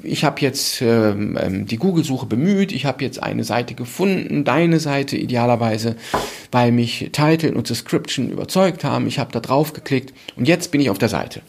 ich 0.02 0.24
habe 0.24 0.40
jetzt 0.40 0.80
ähm, 0.82 1.36
ähm, 1.40 1.66
die 1.66 1.76
Google-Suche 1.76 2.26
bemüht, 2.26 2.72
ich 2.72 2.86
habe 2.86 3.04
jetzt 3.04 3.22
eine 3.22 3.44
Seite 3.44 3.74
gefunden, 3.74 4.44
deine 4.44 4.78
Seite 4.78 5.16
idealerweise, 5.16 5.96
weil 6.52 6.72
mich 6.72 7.10
Title 7.12 7.54
und 7.54 7.68
Description 7.68 8.30
überzeugt 8.30 8.84
haben. 8.84 9.06
Ich 9.06 9.18
habe 9.18 9.32
da 9.32 9.40
drauf 9.40 9.72
geklickt 9.72 10.14
und 10.36 10.46
jetzt 10.46 10.70
bin 10.70 10.80
ich 10.80 10.90
auf 10.90 10.98
der 10.98 11.08
Seite. 11.08 11.42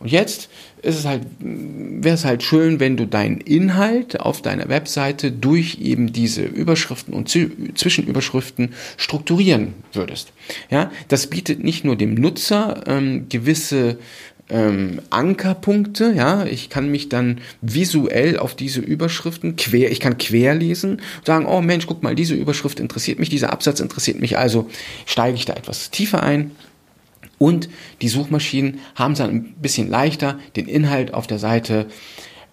Und 0.00 0.10
jetzt 0.10 0.48
ist 0.82 0.98
es 0.98 1.04
halt, 1.04 1.22
wäre 1.38 2.14
es 2.14 2.24
halt 2.24 2.42
schön, 2.42 2.80
wenn 2.80 2.96
du 2.96 3.06
deinen 3.06 3.40
Inhalt 3.40 4.20
auf 4.20 4.42
deiner 4.42 4.68
Webseite 4.68 5.30
durch 5.30 5.78
eben 5.80 6.12
diese 6.12 6.42
Überschriften 6.42 7.14
und 7.14 7.28
Zwischenüberschriften 7.28 8.74
strukturieren 8.96 9.74
würdest. 9.92 10.32
Ja, 10.70 10.90
das 11.08 11.28
bietet 11.28 11.62
nicht 11.62 11.84
nur 11.84 11.94
dem 11.94 12.14
Nutzer 12.14 12.82
ähm, 12.86 13.28
gewisse 13.28 13.98
ähm, 14.50 15.00
Ankerpunkte, 15.10 16.12
ja, 16.16 16.44
ich 16.44 16.68
kann 16.68 16.90
mich 16.90 17.08
dann 17.08 17.40
visuell 17.60 18.36
auf 18.38 18.56
diese 18.56 18.80
Überschriften 18.80 19.56
quer, 19.56 19.90
ich 19.90 20.00
kann 20.00 20.18
querlesen, 20.18 21.00
sagen, 21.24 21.46
oh 21.46 21.60
Mensch, 21.60 21.86
guck 21.86 22.02
mal, 22.02 22.14
diese 22.14 22.34
Überschrift 22.34 22.80
interessiert 22.80 23.20
mich, 23.20 23.30
dieser 23.30 23.52
Absatz 23.52 23.78
interessiert 23.80 24.20
mich, 24.20 24.36
also 24.36 24.68
steige 25.06 25.36
ich 25.36 25.44
da 25.44 25.54
etwas 25.54 25.90
tiefer 25.90 26.22
ein 26.22 26.50
und 27.42 27.68
die 28.02 28.08
Suchmaschinen 28.08 28.78
haben 28.94 29.12
es 29.12 29.18
dann 29.18 29.30
ein 29.30 29.54
bisschen 29.60 29.90
leichter, 29.90 30.38
den 30.54 30.68
Inhalt 30.68 31.12
auf 31.12 31.26
der 31.26 31.40
Seite 31.40 31.86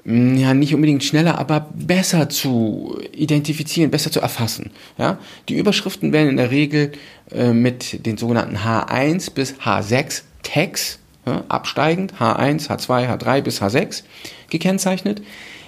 mm, 0.03 0.35
ja 0.35 0.55
nicht 0.55 0.73
unbedingt 0.73 1.03
schneller, 1.03 1.37
aber 1.37 1.69
besser 1.75 2.27
zu 2.27 2.99
identifizieren, 3.11 3.91
besser 3.91 4.11
zu 4.11 4.19
erfassen. 4.19 4.71
Ja? 4.97 5.19
Die 5.47 5.59
Überschriften 5.59 6.11
werden 6.11 6.29
in 6.29 6.37
der 6.37 6.49
Regel 6.49 6.93
äh, 7.31 7.53
mit 7.53 8.03
den 8.07 8.17
sogenannten 8.17 8.57
H1 8.57 9.31
bis 9.31 9.53
H6 9.59 10.23
Tags 10.41 10.97
ja, 11.27 11.43
absteigend, 11.49 12.15
H1, 12.19 12.69
H2, 12.69 13.15
H3 13.15 13.41
bis 13.41 13.61
H6 13.61 14.01
gekennzeichnet. 14.49 15.21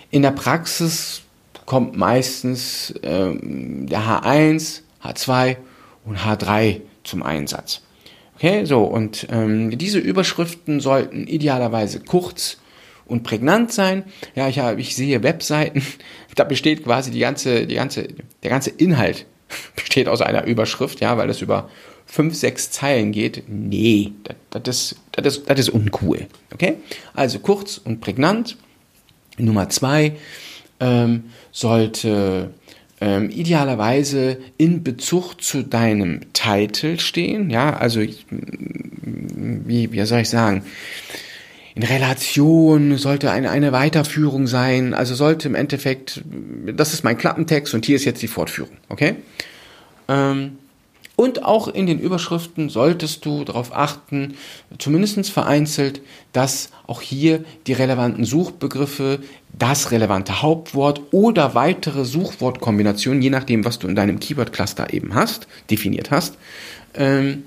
In 0.10 0.24
der 0.24 0.32
Praxis 0.32 1.22
kommt 1.68 1.96
meistens 1.96 2.92
ähm, 3.04 3.86
der 3.86 4.02
H1, 4.02 4.82
H2 5.04 5.58
und 6.06 6.18
H3 6.18 6.82
zum 7.04 7.22
Einsatz. 7.22 7.82
Okay, 8.44 8.66
so, 8.66 8.86
und 8.86 9.28
ähm, 9.30 9.78
diese 9.78 10.00
Überschriften 10.00 10.80
sollten 10.80 11.28
idealerweise 11.28 12.00
kurz 12.00 12.58
und 13.06 13.22
prägnant 13.22 13.72
sein. 13.72 14.04
Ja, 14.34 14.48
ich, 14.48 14.58
habe, 14.58 14.82
ich 14.82 14.96
sehe 14.96 15.22
Webseiten, 15.22 15.84
da 16.36 16.44
besteht 16.44 16.84
quasi 16.84 17.12
die 17.12 17.20
ganze, 17.20 17.68
die 17.68 17.76
ganze, 17.76 18.08
der 18.42 18.50
ganze 18.50 18.72
Inhalt 18.72 19.28
besteht 19.76 20.08
aus 20.08 20.24
einer 20.24 20.46
Überschrift, 20.46 21.02
ja, 21.02 21.20
weil 21.20 21.28
das 21.28 21.42
über 21.42 21.70
fünf, 22.08 22.34
sechs 22.34 22.72
Zeilen 22.72 23.12
geht. 23.12 23.44
Nee, 23.48 24.14
das, 24.50 24.96
ist, 25.22 25.48
ist 25.48 25.70
uncool. 25.70 26.26
Okay? 26.52 26.78
Also 27.14 27.38
kurz 27.38 27.78
und 27.78 28.02
prägnant. 28.02 28.58
Nummer 29.38 29.70
zwei 29.70 30.14
ähm, 30.80 31.26
sollte 31.52 32.56
ähm, 33.02 33.30
idealerweise 33.30 34.38
in 34.58 34.84
Bezug 34.84 35.42
zu 35.42 35.64
deinem 35.64 36.22
Titel 36.34 37.00
stehen. 37.00 37.50
Ja, 37.50 37.76
also 37.76 38.00
wie, 38.00 39.92
wie 39.92 40.06
soll 40.06 40.22
ich 40.22 40.30
sagen? 40.30 40.64
in 41.74 41.84
Relation, 41.84 42.98
sollte 42.98 43.32
eine, 43.32 43.50
eine 43.50 43.72
Weiterführung 43.72 44.48
sein, 44.48 44.94
also 44.94 45.16
sollte 45.16 45.48
im 45.48 45.56
Endeffekt, 45.56 46.22
das 46.66 46.94
ist 46.94 47.04
mein 47.04 47.18
Klappentext 47.18 47.74
und 47.74 47.86
hier 47.86 47.96
ist 47.96 48.06
jetzt 48.06 48.22
die 48.22 48.28
Fortführung, 48.28 48.76
okay? 48.90 49.16
Ähm, 50.10 50.58
und 51.16 51.44
auch 51.44 51.68
in 51.68 51.86
den 51.86 52.00
Überschriften 52.00 52.70
solltest 52.70 53.26
du 53.26 53.44
darauf 53.44 53.76
achten, 53.76 54.36
zumindest 54.80 55.30
vereinzelt, 55.30 56.02
dass 56.34 56.72
auch 56.88 57.02
hier 57.02 57.44
die 57.68 57.74
relevanten 57.74 58.26
Suchbegriffe, 58.26 59.20
das 59.58 59.92
relevante 59.92 60.42
Hauptwort 60.42 61.02
oder 61.12 61.56
weitere 61.56 62.06
Suchwortkombinationen, 62.06 63.22
je 63.22 63.30
nachdem, 63.30 63.66
was 63.66 63.80
du 63.80 63.88
in 63.88 63.96
deinem 63.96 64.20
Keyword-Cluster 64.20 64.94
eben 64.94 65.14
hast, 65.14 65.48
definiert 65.70 66.12
hast, 66.12 66.38
ähm, 66.96 67.44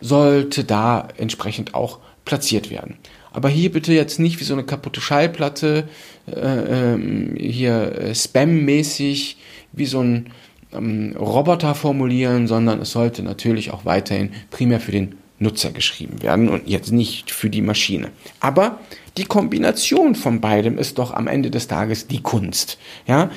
sollte 0.00 0.64
da 0.64 1.08
entsprechend 1.16 1.74
auch 1.74 1.98
platziert 2.24 2.70
werden. 2.70 2.96
Aber 3.32 3.48
hier 3.48 3.72
bitte 3.72 3.92
jetzt 3.92 4.18
nicht 4.18 4.40
wie 4.40 4.44
so 4.44 4.52
eine 4.52 4.64
kaputte 4.64 5.00
Schallplatte, 5.00 5.88
äh, 6.26 6.32
ähm, 6.32 7.34
hier 7.38 7.92
äh, 7.98 8.14
spammäßig, 8.14 9.38
wie 9.72 9.86
so 9.86 10.00
ein 10.00 10.30
ähm, 10.72 11.16
Roboter 11.18 11.74
formulieren, 11.74 12.46
sondern 12.46 12.80
es 12.80 12.92
sollte 12.92 13.22
natürlich 13.22 13.70
auch 13.70 13.84
weiterhin 13.84 14.30
primär 14.50 14.80
für 14.80 14.92
den 14.92 15.16
Nutzer 15.38 15.70
geschrieben 15.70 16.22
werden 16.22 16.48
und 16.48 16.68
jetzt 16.68 16.92
nicht 16.92 17.30
für 17.30 17.50
die 17.50 17.62
Maschine. 17.62 18.10
Aber 18.38 18.78
die 19.16 19.24
Kombination 19.24 20.14
von 20.14 20.40
beidem 20.40 20.78
ist 20.78 20.98
doch 20.98 21.12
am 21.12 21.26
Ende 21.26 21.50
des 21.50 21.68
Tages 21.68 22.06
die 22.06 22.22
Kunst. 22.22 22.78
Ja, 23.06 23.30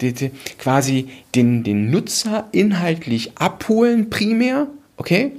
die, 0.00 0.12
die, 0.12 0.30
quasi 0.58 1.08
den, 1.34 1.64
den 1.64 1.90
Nutzer 1.90 2.48
inhaltlich 2.52 3.32
abholen 3.36 4.10
primär, 4.10 4.68
okay, 4.96 5.32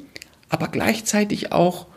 aber 0.50 0.68
gleichzeitig 0.68 1.52
auch 1.52 1.88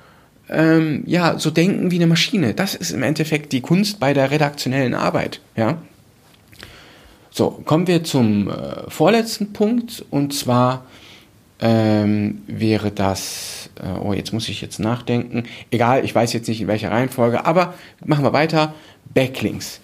ähm, 0.49 1.03
ja 1.07 1.39
so 1.39 1.51
denken 1.51 1.91
wie 1.91 1.97
eine 1.97 2.07
Maschine. 2.07 2.55
Das 2.55 2.75
ist 2.75 2.91
im 2.91 3.03
Endeffekt 3.03 3.53
die 3.53 3.61
Kunst 3.61 3.99
bei 3.99 4.15
der 4.15 4.31
redaktionellen 4.31 4.95
Arbeit. 4.95 5.41
Ja. 5.57 5.79
So, 7.31 7.51
kommen 7.65 7.87
wir 7.87 8.05
zum 8.05 8.51
äh, 8.51 8.91
vorletzten 8.91 9.53
Punkt 9.53 10.05
und 10.11 10.35
zwar 10.35 10.85
ähm, 11.61 12.43
wäre 12.47 12.91
das, 12.91 13.62
äh, 13.81 13.99
oh, 13.99 14.13
jetzt 14.13 14.33
muss 14.33 14.49
ich 14.49 14.61
jetzt 14.61 14.79
nachdenken, 14.79 15.45
egal, 15.71 16.05
ich 16.05 16.15
weiß 16.15 16.33
jetzt 16.33 16.49
nicht 16.49 16.61
in 16.61 16.69
welcher 16.69 16.91
Reihenfolge, 16.91 17.45
aber 17.45 17.75
machen 18.05 18.25
wir 18.25 18.33
weiter, 18.33 18.75
Backlinks. 19.15 19.81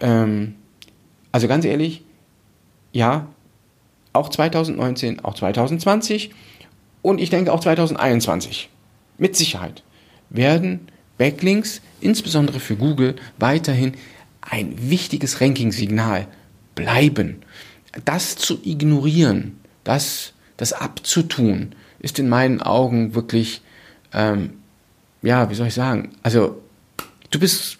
Ähm, 0.00 0.54
also 1.32 1.48
ganz 1.48 1.64
ehrlich, 1.64 2.02
ja, 2.92 3.28
auch 4.12 4.28
2019, 4.28 5.24
auch 5.24 5.34
2020 5.34 6.30
und 7.02 7.20
ich 7.20 7.30
denke 7.30 7.52
auch 7.52 7.60
2021, 7.60 8.70
mit 9.18 9.36
Sicherheit, 9.36 9.82
werden 10.30 10.88
Backlinks, 11.18 11.80
insbesondere 12.00 12.60
für 12.60 12.76
Google, 12.76 13.16
weiterhin 13.38 13.92
ein 14.40 14.90
wichtiges 14.90 15.40
Ranking-Signal 15.40 16.26
bleiben. 16.74 17.42
Das 18.04 18.36
zu 18.36 18.58
ignorieren, 18.62 19.58
das, 19.84 20.34
das 20.56 20.72
abzutun, 20.72 21.74
ist 22.06 22.18
in 22.18 22.28
meinen 22.28 22.62
Augen 22.62 23.14
wirklich, 23.14 23.60
ähm, 24.14 24.54
ja, 25.22 25.50
wie 25.50 25.54
soll 25.54 25.66
ich 25.66 25.74
sagen, 25.74 26.12
also 26.22 26.62
du 27.30 27.38
bist 27.38 27.78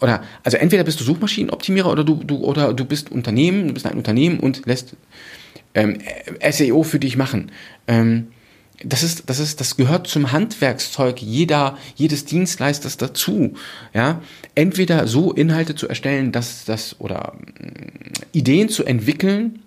oder 0.00 0.22
also 0.42 0.58
entweder 0.58 0.82
bist 0.84 1.00
du 1.00 1.04
Suchmaschinenoptimierer 1.04 1.90
oder 1.90 2.04
du, 2.04 2.16
du 2.24 2.38
oder 2.38 2.74
du 2.74 2.84
bist 2.84 3.10
Unternehmen, 3.10 3.68
du 3.68 3.74
bist 3.74 3.86
ein 3.86 3.96
Unternehmen 3.96 4.40
und 4.40 4.66
lässt 4.66 4.96
ähm, 5.74 5.98
SEO 6.50 6.82
für 6.82 6.98
dich 6.98 7.16
machen. 7.16 7.52
Ähm, 7.86 8.28
das 8.84 9.04
ist, 9.04 9.30
das 9.30 9.38
ist, 9.38 9.60
das 9.60 9.76
gehört 9.76 10.08
zum 10.08 10.32
Handwerkszeug 10.32 11.22
jeder, 11.22 11.78
jedes 11.94 12.24
Dienstleisters 12.24 12.96
dazu. 12.96 13.54
Ja, 13.94 14.20
entweder 14.56 15.06
so 15.06 15.32
Inhalte 15.32 15.76
zu 15.76 15.88
erstellen, 15.88 16.32
dass 16.32 16.64
das 16.64 16.96
oder 16.98 17.34
mm, 17.34 18.32
Ideen 18.32 18.68
zu 18.68 18.84
entwickeln, 18.84 19.60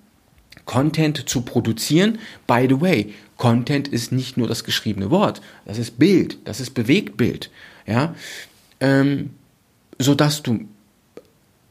Content 0.65 1.29
zu 1.29 1.41
produzieren. 1.41 2.19
By 2.47 2.65
the 2.67 2.81
way, 2.81 3.13
Content 3.37 3.87
ist 3.87 4.11
nicht 4.11 4.37
nur 4.37 4.47
das 4.47 4.63
geschriebene 4.63 5.11
Wort, 5.11 5.41
das 5.65 5.77
ist 5.77 5.99
Bild, 5.99 6.37
das 6.45 6.59
ist 6.59 6.71
Bewegtbild. 6.71 7.51
Ja, 7.85 8.15
ähm, 8.79 9.31
so 9.99 10.15
dass 10.15 10.41
du 10.43 10.65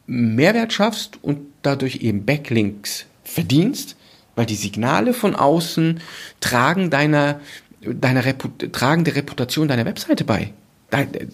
Mehrwert 0.06 0.72
schaffst 0.72 1.18
und 1.22 1.40
dadurch 1.62 1.96
eben 1.96 2.24
Backlinks 2.24 3.06
verdienst 3.24 3.96
weil 4.36 4.46
die 4.46 4.54
Signale 4.54 5.14
von 5.14 5.34
außen 5.34 6.00
tragen 6.40 6.90
deiner, 6.90 7.40
deiner 7.82 8.24
Reput 8.24 8.72
tragen 8.72 9.04
der 9.04 9.16
Reputation 9.16 9.68
deiner 9.68 9.84
Webseite 9.84 10.24
bei. 10.24 10.52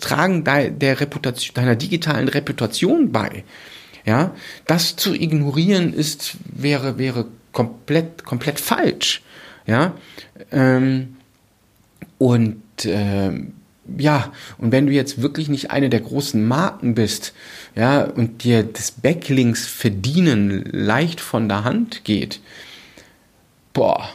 tragen 0.01 0.45
der 0.45 1.01
Reputation, 1.01 1.55
deiner 1.55 1.77
digitalen 1.77 2.29
Reputation 2.29 3.13
bei. 3.13 3.45
Ja, 4.07 4.35
das 4.67 4.97
zu 4.97 5.15
ignorieren 5.15 5.93
ist, 5.93 6.37
wäre, 6.45 6.97
wäre 6.97 7.27
komplett, 7.53 8.25
komplett 8.25 8.59
falsch. 8.59 9.23
Ja, 9.67 9.95
ähm, 10.51 11.17
und, 12.19 12.63
ähm, 12.85 13.55
ja, 13.99 14.33
und 14.59 14.73
wenn 14.73 14.87
du 14.87 14.93
jetzt 14.93 15.23
wirklich 15.23 15.49
nicht 15.49 15.71
eine 15.71 15.91
der 15.91 16.01
großen 16.01 16.47
Marken 16.47 16.95
bist, 16.95 17.33
ja, 17.75 18.03
und 18.05 18.45
dir 18.45 18.63
das 18.63 18.91
Backlinks 18.91 19.67
verdienen 19.67 20.65
leicht 20.71 21.21
von 21.21 21.49
der 21.49 21.65
Hand 21.65 22.05
geht, 22.05 22.41
boah, 23.73 24.11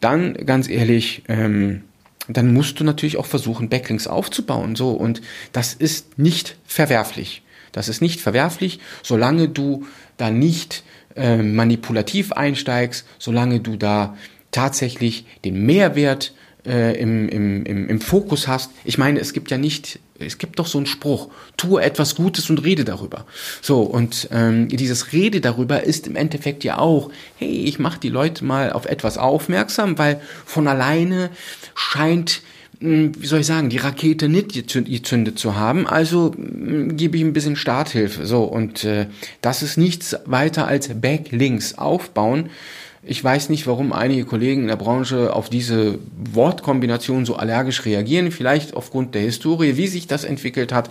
dann 0.00 0.34
ganz 0.46 0.68
ehrlich, 0.68 1.22
ähm, 1.28 1.82
dann 2.28 2.52
musst 2.52 2.80
du 2.80 2.84
natürlich 2.84 3.16
auch 3.16 3.26
versuchen, 3.26 3.68
Backlinks 3.68 4.06
aufzubauen. 4.06 4.76
So, 4.76 4.90
und 4.92 5.20
das 5.52 5.74
ist 5.74 6.18
nicht 6.18 6.56
verwerflich. 6.64 7.42
Das 7.72 7.88
ist 7.88 8.00
nicht 8.00 8.20
verwerflich, 8.20 8.80
solange 9.02 9.48
du 9.48 9.86
da 10.16 10.30
nicht 10.30 10.82
äh, 11.16 11.36
manipulativ 11.36 12.32
einsteigst, 12.32 13.06
solange 13.18 13.60
du 13.60 13.76
da 13.76 14.16
tatsächlich 14.50 15.24
den 15.44 15.64
Mehrwert 15.64 16.32
äh, 16.66 16.98
im, 17.00 17.28
im, 17.28 17.64
im, 17.64 17.88
im 17.88 18.00
Fokus 18.00 18.48
hast. 18.48 18.70
Ich 18.84 18.98
meine, 18.98 19.20
es 19.20 19.32
gibt 19.32 19.50
ja 19.50 19.58
nicht, 19.58 19.98
es 20.18 20.38
gibt 20.38 20.58
doch 20.58 20.66
so 20.66 20.78
einen 20.78 20.86
Spruch, 20.86 21.28
tue 21.56 21.82
etwas 21.82 22.14
Gutes 22.14 22.50
und 22.50 22.62
rede 22.64 22.84
darüber. 22.84 23.26
So, 23.62 23.82
und 23.82 24.28
ähm, 24.32 24.68
dieses 24.68 25.12
Rede 25.12 25.40
darüber 25.40 25.84
ist 25.84 26.06
im 26.06 26.16
Endeffekt 26.16 26.64
ja 26.64 26.78
auch, 26.78 27.10
hey, 27.36 27.64
ich 27.64 27.78
mache 27.78 28.00
die 28.00 28.08
Leute 28.08 28.44
mal 28.44 28.72
auf 28.72 28.86
etwas 28.86 29.18
aufmerksam, 29.18 29.98
weil 29.98 30.20
von 30.44 30.68
alleine 30.68 31.30
scheint 31.74 32.42
wie 32.80 33.26
soll 33.26 33.40
ich 33.40 33.46
sagen, 33.46 33.68
die 33.68 33.76
Rakete 33.76 34.28
nicht 34.28 34.52
gezündet 34.52 35.38
zu 35.38 35.56
haben, 35.56 35.86
also 35.86 36.32
hm, 36.34 36.96
gebe 36.96 37.16
ich 37.16 37.22
ein 37.22 37.32
bisschen 37.32 37.56
Starthilfe. 37.56 38.26
So, 38.26 38.44
und 38.44 38.84
äh, 38.84 39.06
das 39.42 39.62
ist 39.62 39.76
nichts 39.76 40.16
weiter 40.24 40.66
als 40.66 40.88
Backlinks 40.88 41.76
aufbauen 41.76 42.50
ich 43.02 43.24
weiß 43.24 43.48
nicht, 43.48 43.66
warum 43.66 43.92
einige 43.94 44.26
Kollegen 44.26 44.62
in 44.62 44.68
der 44.68 44.76
Branche 44.76 45.34
auf 45.34 45.48
diese 45.48 45.98
Wortkombination 46.32 47.24
so 47.24 47.36
allergisch 47.36 47.86
reagieren. 47.86 48.30
Vielleicht 48.30 48.74
aufgrund 48.74 49.14
der 49.14 49.22
Historie, 49.22 49.78
wie 49.78 49.86
sich 49.86 50.06
das 50.06 50.24
entwickelt 50.24 50.72
hat. 50.72 50.90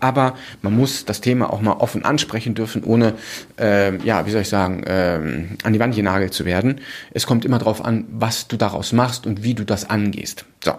Aber 0.00 0.34
man 0.62 0.74
muss 0.74 1.04
das 1.04 1.20
Thema 1.20 1.52
auch 1.52 1.60
mal 1.60 1.74
offen 1.74 2.04
ansprechen 2.04 2.54
dürfen, 2.54 2.82
ohne, 2.84 3.14
äh, 3.60 3.96
ja, 3.98 4.26
wie 4.26 4.30
soll 4.30 4.40
ich 4.40 4.48
sagen, 4.48 4.82
äh, 4.84 5.46
an 5.62 5.72
die 5.72 5.78
Wand 5.78 5.94
genagelt 5.94 6.32
zu 6.32 6.46
werden. 6.46 6.80
Es 7.12 7.26
kommt 7.26 7.44
immer 7.44 7.58
darauf 7.58 7.84
an, 7.84 8.06
was 8.10 8.48
du 8.48 8.56
daraus 8.56 8.92
machst 8.92 9.26
und 9.26 9.44
wie 9.44 9.54
du 9.54 9.64
das 9.64 9.88
angehst. 9.88 10.46
So, 10.64 10.72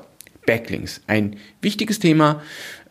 Backlinks. 0.45 1.01
Ein 1.07 1.37
wichtiges 1.61 1.99
Thema. 1.99 2.41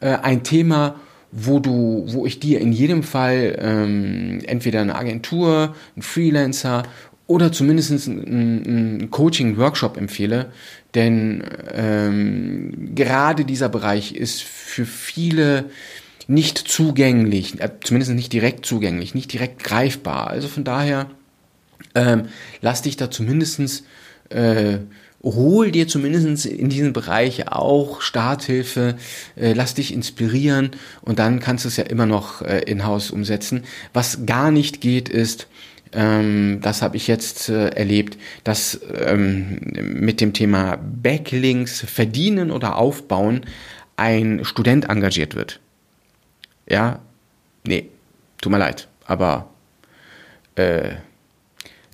Äh, 0.00 0.16
ein 0.22 0.42
Thema, 0.42 1.00
wo 1.30 1.58
du, 1.58 2.04
wo 2.08 2.26
ich 2.26 2.40
dir 2.40 2.60
in 2.60 2.72
jedem 2.72 3.02
Fall 3.02 3.58
ähm, 3.60 4.40
entweder 4.46 4.82
eine 4.82 4.94
Agentur, 4.94 5.74
ein 5.96 6.02
Freelancer 6.02 6.82
oder 7.26 7.50
zumindest 7.50 8.08
einen 8.08 9.10
Coaching-Workshop 9.10 9.96
empfehle, 9.96 10.52
denn 10.94 11.42
ähm, 11.72 12.94
gerade 12.94 13.46
dieser 13.46 13.70
Bereich 13.70 14.14
ist 14.14 14.42
für 14.42 14.84
viele 14.84 15.70
nicht 16.26 16.58
zugänglich, 16.58 17.60
äh, 17.60 17.70
zumindest 17.82 18.12
nicht 18.12 18.32
direkt 18.32 18.66
zugänglich, 18.66 19.14
nicht 19.14 19.32
direkt 19.32 19.64
greifbar. 19.64 20.28
Also 20.28 20.48
von 20.48 20.64
daher 20.64 21.10
ähm, 21.94 22.24
lass 22.60 22.82
dich 22.82 22.96
da 22.96 23.10
zumindestens 23.10 23.84
äh, 24.32 24.78
hol 25.22 25.70
dir 25.70 25.86
zumindest 25.86 26.46
in 26.46 26.68
diesem 26.68 26.92
Bereich 26.92 27.48
auch 27.48 28.00
Starthilfe, 28.00 28.96
äh, 29.36 29.52
lass 29.52 29.74
dich 29.74 29.94
inspirieren 29.94 30.70
und 31.02 31.18
dann 31.18 31.40
kannst 31.40 31.64
du 31.64 31.68
es 31.68 31.76
ja 31.76 31.84
immer 31.84 32.06
noch 32.06 32.42
äh, 32.42 32.60
in-house 32.60 33.10
umsetzen. 33.10 33.62
Was 33.92 34.26
gar 34.26 34.50
nicht 34.50 34.80
geht, 34.80 35.08
ist, 35.08 35.46
ähm, 35.92 36.58
das 36.62 36.82
habe 36.82 36.96
ich 36.96 37.06
jetzt 37.06 37.48
äh, 37.48 37.68
erlebt, 37.68 38.18
dass 38.44 38.80
ähm, 39.06 39.60
mit 39.74 40.20
dem 40.20 40.32
Thema 40.32 40.76
Backlinks 40.76 41.80
verdienen 41.80 42.50
oder 42.50 42.76
aufbauen 42.76 43.42
ein 43.96 44.44
Student 44.44 44.88
engagiert 44.88 45.34
wird. 45.34 45.60
Ja, 46.68 47.00
nee, 47.64 47.88
tut 48.40 48.50
mir 48.50 48.58
leid, 48.58 48.88
aber 49.04 49.50
äh, 50.56 50.92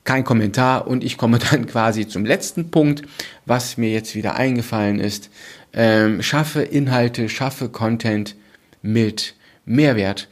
kein 0.09 0.25
Kommentar 0.25 0.87
und 0.87 1.05
ich 1.05 1.19
komme 1.19 1.39
dann 1.51 1.67
quasi 1.67 2.09
zum 2.09 2.25
letzten 2.25 2.71
Punkt, 2.71 3.03
was 3.45 3.77
mir 3.77 3.91
jetzt 3.91 4.15
wieder 4.15 4.37
eingefallen 4.37 5.01
ist. 5.01 5.29
Ähm, 5.75 6.23
schaffe 6.23 6.63
Inhalte, 6.63 7.29
schaffe 7.29 7.69
Content 7.69 8.35
mit 8.81 9.35
Mehrwert. 9.67 10.29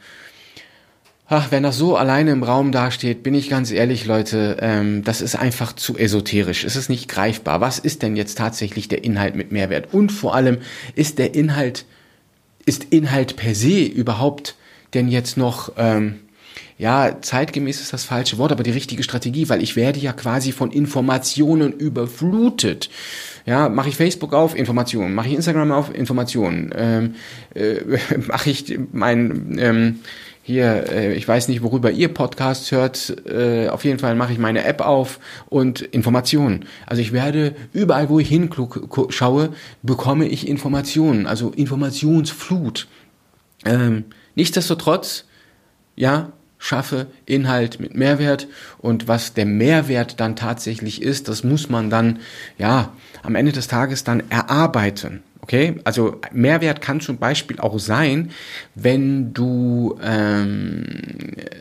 Ach, 1.29 1.51
wenn 1.51 1.61
das 1.61 1.77
so 1.77 1.95
alleine 1.95 2.31
im 2.31 2.41
Raum 2.41 2.71
dasteht, 2.71 3.21
bin 3.21 3.35
ich 3.35 3.49
ganz 3.49 3.69
ehrlich, 3.69 4.05
Leute, 4.05 4.57
ähm, 4.61 5.03
das 5.03 5.21
ist 5.21 5.35
einfach 5.35 5.73
zu 5.73 5.95
esoterisch. 5.95 6.63
Es 6.63 6.75
ist 6.75 6.89
nicht 6.89 7.07
greifbar. 7.07 7.61
Was 7.61 7.77
ist 7.77 8.01
denn 8.01 8.15
jetzt 8.15 8.37
tatsächlich 8.37 8.87
der 8.87 9.03
Inhalt 9.03 9.35
mit 9.35 9.51
Mehrwert? 9.51 9.93
Und 9.93 10.11
vor 10.11 10.33
allem, 10.33 10.57
ist 10.95 11.19
der 11.19 11.35
Inhalt, 11.35 11.85
ist 12.65 12.85
Inhalt 12.85 13.35
per 13.35 13.53
se 13.53 13.83
überhaupt 13.83 14.55
denn 14.93 15.09
jetzt 15.09 15.37
noch 15.37 15.73
ähm, 15.77 16.19
ja, 16.77 17.17
zeitgemäß 17.21 17.81
ist 17.81 17.93
das 17.93 18.03
falsche 18.03 18.37
Wort, 18.37 18.51
aber 18.51 18.63
die 18.63 18.71
richtige 18.71 19.01
Strategie, 19.01 19.49
weil 19.49 19.63
ich 19.63 19.75
werde 19.75 19.99
ja 19.99 20.13
quasi 20.13 20.51
von 20.51 20.71
Informationen 20.71 21.73
überflutet. 21.73 22.89
Ja, 23.45 23.69
mache 23.69 23.89
ich 23.89 23.95
Facebook 23.95 24.33
auf, 24.33 24.55
Informationen, 24.55 25.15
mache 25.15 25.29
ich 25.29 25.33
Instagram 25.33 25.71
auf, 25.71 25.93
Informationen, 25.93 26.71
ähm, 26.75 27.15
äh, 27.55 27.77
mache 28.27 28.49
ich 28.49 28.77
mein 28.91 29.57
ähm, 29.59 29.99
hier, 30.47 30.89
äh, 30.89 31.13
ich 31.13 31.27
weiß 31.27 31.49
nicht, 31.49 31.61
worüber 31.61 31.91
ihr 31.91 32.07
Podcasts 32.07 32.71
hört, 32.71 33.15
äh, 33.25 33.67
auf 33.67 33.83
jeden 33.83 33.99
Fall 33.99 34.15
mache 34.15 34.31
ich 34.31 34.39
meine 34.39 34.63
App 34.63 34.79
auf 34.79 35.19
und 35.49 35.81
Informationen. 35.81 36.65
Also 36.85 37.01
ich 37.01 37.11
werde 37.11 37.53
überall, 37.73 38.07
wo 38.07 38.19
ich 38.19 38.29
hinschaue, 38.29 39.49
bekomme 39.83 40.27
ich 40.27 40.47
Informationen, 40.47 41.27
also 41.27 41.49
Informationsflut. 41.49 42.87
Ähm, 43.65 44.05
nichtsdestotrotz, 44.35 45.25
ja, 45.97 46.31
schaffe 46.57 47.07
Inhalt 47.25 47.79
mit 47.79 47.95
Mehrwert 47.95 48.47
und 48.79 49.07
was 49.07 49.33
der 49.33 49.45
Mehrwert 49.45 50.19
dann 50.19 50.35
tatsächlich 50.35 51.01
ist, 51.01 51.27
das 51.27 51.43
muss 51.43 51.69
man 51.69 51.89
dann 51.89 52.19
ja 52.57 52.93
am 53.23 53.35
Ende 53.35 53.51
des 53.51 53.67
Tages 53.67 54.03
dann 54.03 54.23
erarbeiten. 54.29 55.23
Okay, 55.47 55.75
also 55.85 56.19
Mehrwert 56.33 56.81
kann 56.81 56.99
zum 56.99 57.19
Beispiel 57.19 57.59
auch 57.59 57.79
sein, 57.79 58.31
wenn 58.75 59.33
du 59.33 59.97
ähm, 60.03 60.83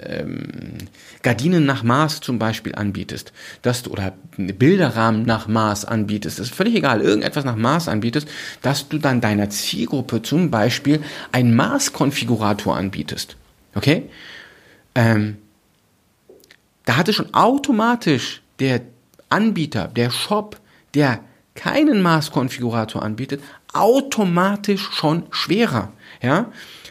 ähm, 0.03 0.79
Gardinen 1.23 1.67
nach 1.67 1.85
Maß 1.85 2.21
zum 2.21 2.41
Beispiel 2.41 2.75
anbietest, 2.75 3.33
dass 3.63 3.85
du 3.85 3.91
oder 3.91 4.15
Bilderrahmen 4.37 5.23
nach 5.23 5.47
Maß 5.47 5.85
anbietest, 5.85 6.41
das 6.41 6.49
ist 6.49 6.55
völlig 6.57 6.75
egal, 6.75 7.01
irgendetwas 7.01 7.45
nach 7.45 7.55
Maß 7.55 7.87
anbietest, 7.87 8.27
dass 8.61 8.89
du 8.89 8.99
dann 8.99 9.21
deiner 9.21 9.51
Zielgruppe 9.51 10.21
zum 10.21 10.51
Beispiel 10.51 11.01
einen 11.31 11.55
Maßkonfigurator 11.55 12.77
anbietest. 12.77 13.37
Okay? 13.77 14.11
Ähm, 14.97 15.37
da 16.87 16.97
hatte 16.97 17.13
schon 17.13 17.33
automatisch 17.35 18.43
der 18.59 18.81
Anbieter, 19.29 19.89
der 19.89 20.11
Shop, 20.11 20.59
der 20.95 21.21
keinen 21.55 22.03
Maßkonfigurator 22.03 23.03
anbietet, 23.03 23.43
automatisch 23.73 24.89
schon 24.93 25.25
schwerer, 25.31 25.93
ja, 26.23 26.51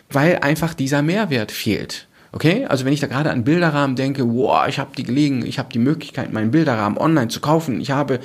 weil 0.09 0.37
einfach 0.39 0.73
dieser 0.73 1.01
Mehrwert 1.01 1.51
fehlt. 1.51 2.07
Okay, 2.31 2.65
also 2.65 2.85
wenn 2.85 2.93
ich 2.93 2.99
da 2.99 3.07
gerade 3.07 3.31
an 3.31 3.43
Bilderrahmen 3.43 3.95
denke, 3.95 4.27
wow, 4.27 4.67
ich 4.67 4.77
habe 4.77 4.91
die 4.95 5.03
Gelegenheit, 5.03 5.47
ich 5.47 5.57
habe 5.57 5.71
die 5.71 5.79
Möglichkeit, 5.79 6.33
meinen 6.33 6.51
Bilderrahmen 6.51 6.97
online 6.97 7.29
zu 7.29 7.39
kaufen, 7.39 7.79
ich 7.79 7.91
habe 7.91 8.19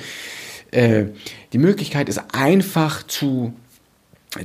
äh, 0.71 1.05
die 1.53 1.57
Möglichkeit, 1.57 2.09
es 2.09 2.19
einfach 2.33 3.03
zu 3.07 3.53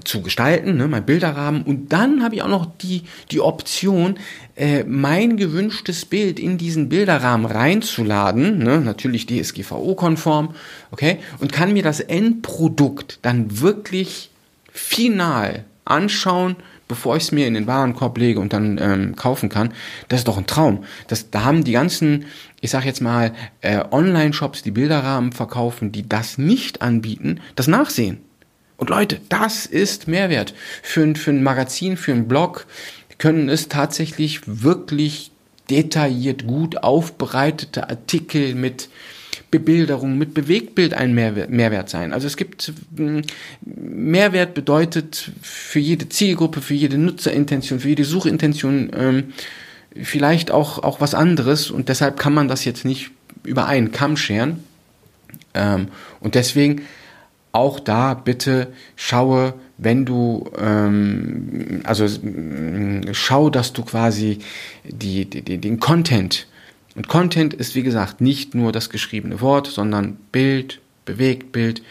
zu 0.04 0.20
gestalten, 0.22 0.76
ne, 0.76 0.88
mein 0.88 1.06
Bilderrahmen. 1.06 1.62
Und 1.62 1.92
dann 1.92 2.22
habe 2.22 2.34
ich 2.34 2.42
auch 2.42 2.48
noch 2.48 2.66
die, 2.78 3.04
die 3.30 3.40
Option, 3.40 4.18
äh, 4.56 4.82
mein 4.84 5.36
gewünschtes 5.36 6.04
Bild 6.04 6.40
in 6.40 6.58
diesen 6.58 6.88
Bilderrahmen 6.88 7.46
reinzuladen, 7.46 8.58
ne, 8.58 8.80
natürlich 8.80 9.26
DSGVO-konform, 9.26 10.54
okay, 10.90 11.18
und 11.38 11.52
kann 11.52 11.72
mir 11.72 11.84
das 11.84 12.00
Endprodukt 12.00 13.20
dann 13.22 13.60
wirklich 13.60 14.30
final 14.72 15.64
anschauen, 15.84 16.56
bevor 16.88 17.16
ich 17.16 17.24
es 17.24 17.32
mir 17.32 17.46
in 17.46 17.54
den 17.54 17.66
Warenkorb 17.66 18.18
lege 18.18 18.40
und 18.40 18.52
dann 18.52 18.78
ähm, 18.80 19.16
kaufen 19.16 19.48
kann. 19.48 19.72
Das 20.08 20.20
ist 20.20 20.28
doch 20.28 20.36
ein 20.38 20.46
Traum. 20.46 20.84
Das, 21.08 21.30
da 21.30 21.44
haben 21.44 21.64
die 21.64 21.72
ganzen, 21.72 22.26
ich 22.60 22.70
sag 22.70 22.84
jetzt 22.84 23.00
mal, 23.00 23.32
äh, 23.60 23.82
Online-Shops, 23.90 24.62
die 24.62 24.70
Bilderrahmen 24.72 25.32
verkaufen, 25.32 25.92
die 25.92 26.08
das 26.08 26.38
nicht 26.38 26.82
anbieten, 26.82 27.40
das 27.54 27.66
Nachsehen. 27.66 28.25
Und 28.76 28.90
Leute, 28.90 29.20
das 29.28 29.66
ist 29.66 30.06
Mehrwert. 30.06 30.54
Für, 30.82 31.02
ein, 31.02 31.16
für 31.16 31.30
ein 31.30 31.42
Magazin, 31.42 31.96
für 31.96 32.12
einen 32.12 32.28
Blog 32.28 32.66
können 33.18 33.48
es 33.48 33.68
tatsächlich 33.68 34.40
wirklich 34.46 35.30
detailliert 35.70 36.46
gut 36.46 36.82
aufbereitete 36.82 37.88
Artikel 37.88 38.54
mit 38.54 38.88
Bebilderung, 39.50 40.18
mit 40.18 40.34
Bewegtbild 40.34 40.94
ein 40.94 41.14
Mehrwert, 41.14 41.50
Mehrwert 41.50 41.88
sein. 41.88 42.12
Also 42.12 42.26
es 42.26 42.36
gibt 42.36 42.72
Mehrwert 43.64 44.54
bedeutet 44.54 45.30
für 45.40 45.78
jede 45.78 46.08
Zielgruppe, 46.08 46.60
für 46.60 46.74
jede 46.74 46.98
Nutzerintention, 46.98 47.80
für 47.80 47.88
jede 47.88 48.04
Suchintention 48.04 48.90
ähm, 48.94 49.32
vielleicht 50.02 50.50
auch, 50.50 50.82
auch 50.82 51.00
was 51.00 51.14
anderes 51.14 51.70
und 51.70 51.88
deshalb 51.88 52.18
kann 52.18 52.34
man 52.34 52.48
das 52.48 52.64
jetzt 52.64 52.84
nicht 52.84 53.10
über 53.44 53.66
einen 53.66 53.92
Kamm 53.92 54.16
scheren. 54.16 54.64
Ähm, 55.54 55.88
und 56.20 56.34
deswegen 56.34 56.82
auch 57.56 57.80
da 57.80 58.14
bitte 58.14 58.68
schaue, 58.94 59.54
wenn 59.78 60.04
du, 60.04 60.50
ähm, 60.58 61.80
also 61.84 62.04
mm, 62.04 63.12
schau, 63.12 63.50
dass 63.50 63.72
du 63.72 63.82
quasi 63.82 64.38
die, 64.84 65.24
die, 65.24 65.58
den 65.58 65.80
Content, 65.80 66.46
und 66.96 67.08
Content 67.08 67.52
ist 67.52 67.74
wie 67.74 67.82
gesagt 67.82 68.22
nicht 68.22 68.54
nur 68.54 68.72
das 68.72 68.88
geschriebene 68.88 69.40
Wort, 69.42 69.66
sondern 69.66 70.16
Bild, 70.32 70.80
Bewegtbild, 71.04 71.82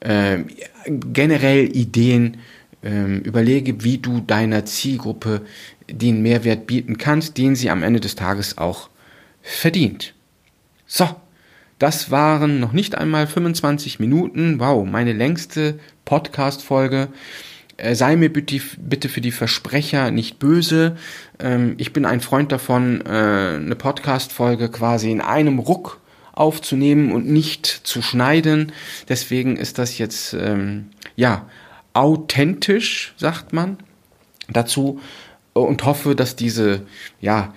äh, 0.00 0.40
generell 0.86 1.74
Ideen, 1.74 2.38
äh, 2.82 3.18
überlege, 3.18 3.84
wie 3.84 3.98
du 3.98 4.20
deiner 4.20 4.64
Zielgruppe 4.64 5.42
den 5.88 6.20
Mehrwert 6.22 6.66
bieten 6.66 6.98
kannst, 6.98 7.38
den 7.38 7.54
sie 7.54 7.70
am 7.70 7.84
Ende 7.84 8.00
des 8.00 8.16
Tages 8.16 8.58
auch 8.58 8.88
verdient. 9.40 10.14
So, 10.86 11.08
das 11.78 12.10
waren 12.10 12.60
noch 12.60 12.72
nicht 12.72 12.96
einmal 12.96 13.26
25 13.26 13.98
Minuten. 13.98 14.60
Wow, 14.60 14.86
meine 14.86 15.12
längste 15.12 15.78
Podcast-Folge. 16.04 17.08
Äh, 17.76 17.94
sei 17.94 18.16
mir 18.16 18.32
bitte, 18.32 19.08
für 19.08 19.20
die 19.20 19.32
Versprecher 19.32 20.10
nicht 20.10 20.38
böse. 20.38 20.96
Ähm, 21.40 21.74
ich 21.78 21.92
bin 21.92 22.04
ein 22.04 22.20
Freund 22.20 22.52
davon, 22.52 23.00
äh, 23.04 23.08
eine 23.56 23.74
Podcast-Folge 23.76 24.68
quasi 24.68 25.10
in 25.10 25.20
einem 25.20 25.58
Ruck 25.58 26.00
aufzunehmen 26.32 27.12
und 27.12 27.26
nicht 27.26 27.66
zu 27.66 28.02
schneiden. 28.02 28.72
Deswegen 29.08 29.56
ist 29.56 29.78
das 29.78 29.98
jetzt, 29.98 30.34
ähm, 30.34 30.90
ja, 31.16 31.48
authentisch, 31.92 33.14
sagt 33.16 33.52
man 33.52 33.78
dazu 34.48 35.00
und 35.52 35.84
hoffe, 35.84 36.14
dass 36.14 36.36
diese, 36.36 36.82
ja, 37.20 37.54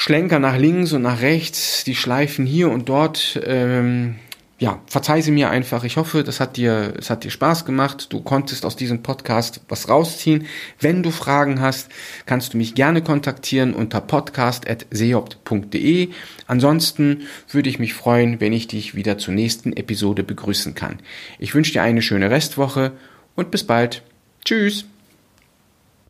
Schlenker 0.00 0.38
nach 0.38 0.56
links 0.56 0.94
und 0.94 1.02
nach 1.02 1.20
rechts, 1.20 1.84
die 1.84 1.94
Schleifen 1.94 2.46
hier 2.46 2.70
und 2.70 2.88
dort. 2.88 3.38
Ähm, 3.44 4.14
ja, 4.58 4.80
verzeih 4.86 5.20
sie 5.20 5.30
mir 5.30 5.50
einfach. 5.50 5.84
Ich 5.84 5.98
hoffe, 5.98 6.24
das 6.24 6.40
hat 6.40 6.56
dir, 6.56 6.94
es 6.98 7.10
hat 7.10 7.22
dir 7.22 7.30
Spaß 7.30 7.66
gemacht. 7.66 8.10
Du 8.10 8.22
konntest 8.22 8.64
aus 8.64 8.76
diesem 8.76 9.02
Podcast 9.02 9.60
was 9.68 9.90
rausziehen. 9.90 10.46
Wenn 10.78 11.02
du 11.02 11.10
Fragen 11.10 11.60
hast, 11.60 11.90
kannst 12.24 12.54
du 12.54 12.56
mich 12.56 12.74
gerne 12.74 13.02
kontaktieren 13.02 13.74
unter 13.74 14.00
podcast.seopt.de. 14.00 16.08
Ansonsten 16.46 17.26
würde 17.50 17.68
ich 17.68 17.78
mich 17.78 17.92
freuen, 17.92 18.40
wenn 18.40 18.54
ich 18.54 18.68
dich 18.68 18.94
wieder 18.94 19.18
zur 19.18 19.34
nächsten 19.34 19.74
Episode 19.74 20.22
begrüßen 20.22 20.74
kann. 20.74 21.00
Ich 21.38 21.54
wünsche 21.54 21.72
dir 21.72 21.82
eine 21.82 22.00
schöne 22.00 22.30
Restwoche 22.30 22.92
und 23.34 23.50
bis 23.50 23.64
bald. 23.64 24.00
Tschüss. 24.46 24.86